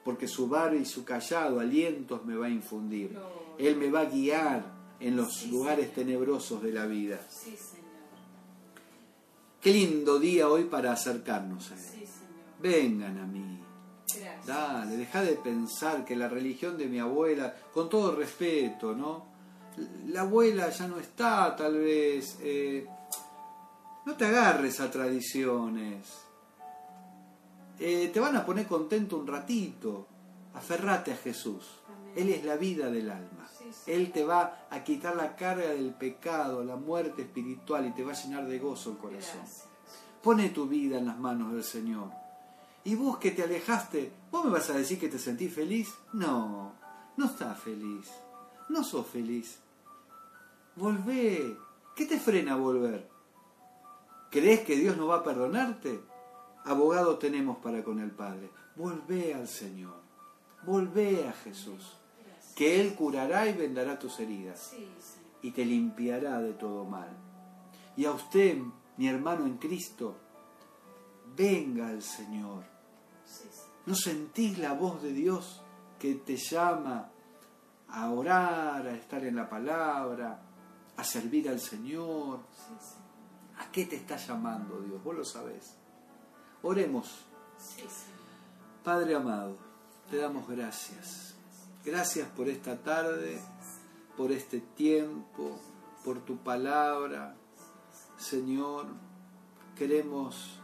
porque 0.04 0.28
su 0.28 0.48
bar 0.48 0.76
y 0.76 0.84
su 0.84 1.04
callado, 1.04 1.58
alientos 1.58 2.24
me 2.24 2.36
va 2.36 2.46
a 2.46 2.50
infundir. 2.50 3.18
Él 3.58 3.74
me 3.76 3.90
va 3.90 4.02
a 4.02 4.04
guiar 4.04 4.78
en 5.00 5.16
los 5.16 5.44
lugares 5.46 5.92
tenebrosos 5.92 6.62
de 6.62 6.72
la 6.72 6.86
vida. 6.86 7.20
Qué 9.60 9.72
lindo 9.72 10.18
día 10.20 10.48
hoy 10.48 10.64
para 10.64 10.92
acercarnos 10.92 11.72
a 11.72 11.74
Él. 11.74 12.08
Vengan 12.60 13.18
a 13.18 13.26
mí. 13.26 13.60
Dale, 14.46 14.96
deja 14.96 15.22
de 15.22 15.34
pensar 15.34 16.04
que 16.04 16.16
la 16.16 16.28
religión 16.28 16.78
de 16.78 16.86
mi 16.86 16.98
abuela, 16.98 17.54
con 17.72 17.88
todo 17.88 18.14
respeto, 18.14 18.94
¿no? 18.94 19.26
La 20.06 20.22
abuela 20.22 20.70
ya 20.70 20.88
no 20.88 20.98
está, 20.98 21.54
tal 21.56 21.76
vez. 21.76 22.38
Eh, 22.40 22.86
no 24.06 24.16
te 24.16 24.26
agarres 24.26 24.80
a 24.80 24.90
tradiciones. 24.90 26.06
Eh, 27.78 28.10
te 28.12 28.20
van 28.20 28.36
a 28.36 28.46
poner 28.46 28.66
contento 28.66 29.18
un 29.18 29.26
ratito. 29.26 30.06
Aferrate 30.54 31.12
a 31.12 31.16
Jesús. 31.16 31.64
Él 32.16 32.30
es 32.30 32.44
la 32.44 32.56
vida 32.56 32.90
del 32.90 33.10
alma. 33.10 33.46
Él 33.86 34.12
te 34.12 34.24
va 34.24 34.66
a 34.70 34.84
quitar 34.84 35.16
la 35.16 35.36
carga 35.36 35.68
del 35.68 35.92
pecado, 35.94 36.64
la 36.64 36.76
muerte 36.76 37.22
espiritual 37.22 37.86
y 37.86 37.92
te 37.92 38.04
va 38.04 38.12
a 38.12 38.22
llenar 38.22 38.46
de 38.46 38.58
gozo 38.58 38.92
el 38.92 38.98
corazón. 38.98 39.42
Pone 40.22 40.50
tu 40.50 40.66
vida 40.66 40.98
en 40.98 41.06
las 41.06 41.18
manos 41.18 41.52
del 41.52 41.64
Señor. 41.64 42.10
Y 42.84 42.94
vos 42.94 43.18
que 43.18 43.30
te 43.30 43.42
alejaste, 43.42 44.12
¿vos 44.30 44.44
me 44.44 44.50
vas 44.50 44.70
a 44.70 44.74
decir 44.74 44.98
que 44.98 45.08
te 45.08 45.18
sentís 45.18 45.54
feliz? 45.54 45.94
No, 46.12 46.72
no 47.16 47.24
estás 47.26 47.58
feliz. 47.58 48.10
No 48.68 48.82
sos 48.84 49.06
feliz. 49.06 49.58
Volvé. 50.76 51.56
¿Qué 51.94 52.06
te 52.06 52.18
frena 52.18 52.54
a 52.54 52.56
volver? 52.56 53.08
¿Crees 54.30 54.60
que 54.60 54.76
Dios 54.76 54.96
no 54.96 55.06
va 55.06 55.16
a 55.16 55.24
perdonarte? 55.24 56.00
Abogado 56.64 57.18
tenemos 57.18 57.58
para 57.58 57.82
con 57.82 57.98
el 57.98 58.10
Padre. 58.10 58.50
Volvé 58.76 59.34
al 59.34 59.48
Señor. 59.48 59.96
Volvé 60.64 61.26
a 61.26 61.32
Jesús 61.32 61.97
que 62.58 62.80
Él 62.80 62.96
curará 62.96 63.48
y 63.48 63.52
vendará 63.52 64.00
tus 64.00 64.18
heridas 64.18 64.74
y 65.42 65.52
te 65.52 65.64
limpiará 65.64 66.40
de 66.40 66.54
todo 66.54 66.84
mal. 66.84 67.08
Y 67.96 68.04
a 68.04 68.10
usted, 68.10 68.58
mi 68.96 69.06
hermano 69.06 69.46
en 69.46 69.58
Cristo, 69.58 70.16
venga 71.36 71.86
al 71.86 72.02
Señor. 72.02 72.64
¿No 73.86 73.94
sentís 73.94 74.58
la 74.58 74.72
voz 74.72 75.00
de 75.04 75.12
Dios 75.12 75.62
que 76.00 76.16
te 76.16 76.36
llama 76.36 77.08
a 77.90 78.10
orar, 78.10 78.88
a 78.88 78.94
estar 78.96 79.24
en 79.24 79.36
la 79.36 79.48
palabra, 79.48 80.42
a 80.96 81.04
servir 81.04 81.48
al 81.48 81.60
Señor? 81.60 82.40
¿A 83.58 83.70
qué 83.70 83.86
te 83.86 83.94
está 83.94 84.16
llamando 84.16 84.80
Dios? 84.80 85.00
Vos 85.04 85.14
lo 85.14 85.24
sabés. 85.24 85.76
Oremos. 86.62 87.24
Padre 88.82 89.14
amado, 89.14 89.56
te 90.10 90.16
damos 90.16 90.48
gracias 90.48 91.37
Gracias 91.90 92.28
por 92.28 92.50
esta 92.50 92.76
tarde, 92.76 93.40
por 94.14 94.30
este 94.30 94.60
tiempo, 94.60 95.58
por 96.04 96.22
tu 96.22 96.36
palabra. 96.36 97.34
Señor, 98.18 98.88
queremos 99.74 100.60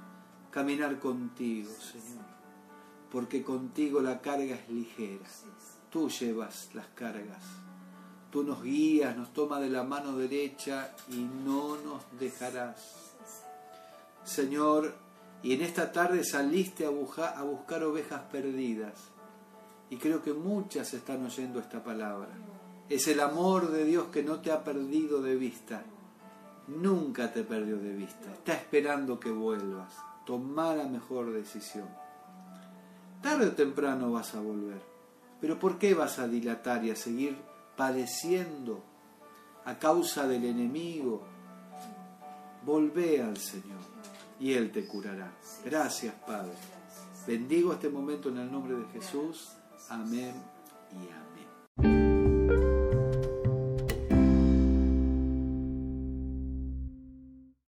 caminar 0.51 0.99
contigo, 0.99 1.71
Señor, 1.81 2.27
porque 3.11 3.43
contigo 3.43 4.03
la 4.03 4.21
carga 4.21 4.55
es 4.55 4.69
ligera. 4.69 5.25
Tú 5.89 6.11
llevas 6.11 6.69
las 6.75 6.89
cargas. 6.89 7.43
Tú 8.31 8.43
nos 8.43 8.63
guías, 8.63 9.17
nos 9.17 9.33
tomas 9.33 9.63
de 9.63 9.71
la 9.71 9.83
mano 9.83 10.19
derecha 10.19 10.95
y 11.09 11.23
no 11.23 11.79
nos 11.79 12.03
dejarás. 12.21 13.15
Señor, 14.25 14.95
Y 15.43 15.53
en 15.53 15.63
esta 15.63 15.91
tarde 15.91 16.23
saliste 16.23 16.87
a 16.87 16.91
buscar 16.91 17.83
ovejas 17.85 18.23
perdidas. 18.31 19.14
Y 19.91 19.97
creo 19.97 20.23
que 20.23 20.33
muchas 20.33 20.93
están 20.95 21.25
oyendo 21.25 21.61
esta 21.61 21.83
palabra. 21.83 22.31
Es 22.89 23.09
el 23.09 23.21
amor 23.21 23.71
de 23.71 23.85
Dios 23.85 24.07
que 24.09 24.23
no 24.23 24.41
te 24.41 24.51
ha 24.51 24.63
perdido 24.65 25.23
de 25.23 25.37
vista. 25.37 25.83
Nunca 26.69 27.33
te 27.33 27.45
perdió 27.45 27.79
de 27.79 27.95
vista. 27.95 28.33
Está 28.33 28.55
esperando 28.55 29.21
que 29.21 29.31
vuelvas. 29.31 29.95
Toma 30.25 30.75
la 30.75 30.85
mejor 30.85 31.33
decisión. 31.33 31.89
Tarde 33.23 33.47
o 33.47 33.53
temprano 33.53 34.13
vas 34.13 34.35
a 34.35 34.41
volver. 34.41 34.81
Pero 35.41 35.59
¿por 35.59 35.79
qué 35.79 35.95
vas 35.95 36.19
a 36.19 36.29
dilatar 36.29 36.85
y 36.85 36.91
a 36.91 36.97
seguir 36.97 37.37
padeciendo 37.77 38.83
a 39.65 39.79
causa 39.79 40.27
del 40.27 40.45
enemigo? 40.45 41.23
Volvé 42.65 43.23
al 43.23 43.37
Señor 43.37 43.81
y 44.41 44.53
Él 44.53 44.73
te 44.73 44.87
curará. 44.87 45.33
Gracias, 45.65 46.15
Padre. 46.27 46.53
Bendigo 47.27 47.73
este 47.73 47.89
momento 47.89 48.29
en 48.29 48.39
el 48.39 48.51
nombre 48.51 48.75
de 48.75 48.85
Jesús. 48.87 49.53
Amén. 49.89 50.35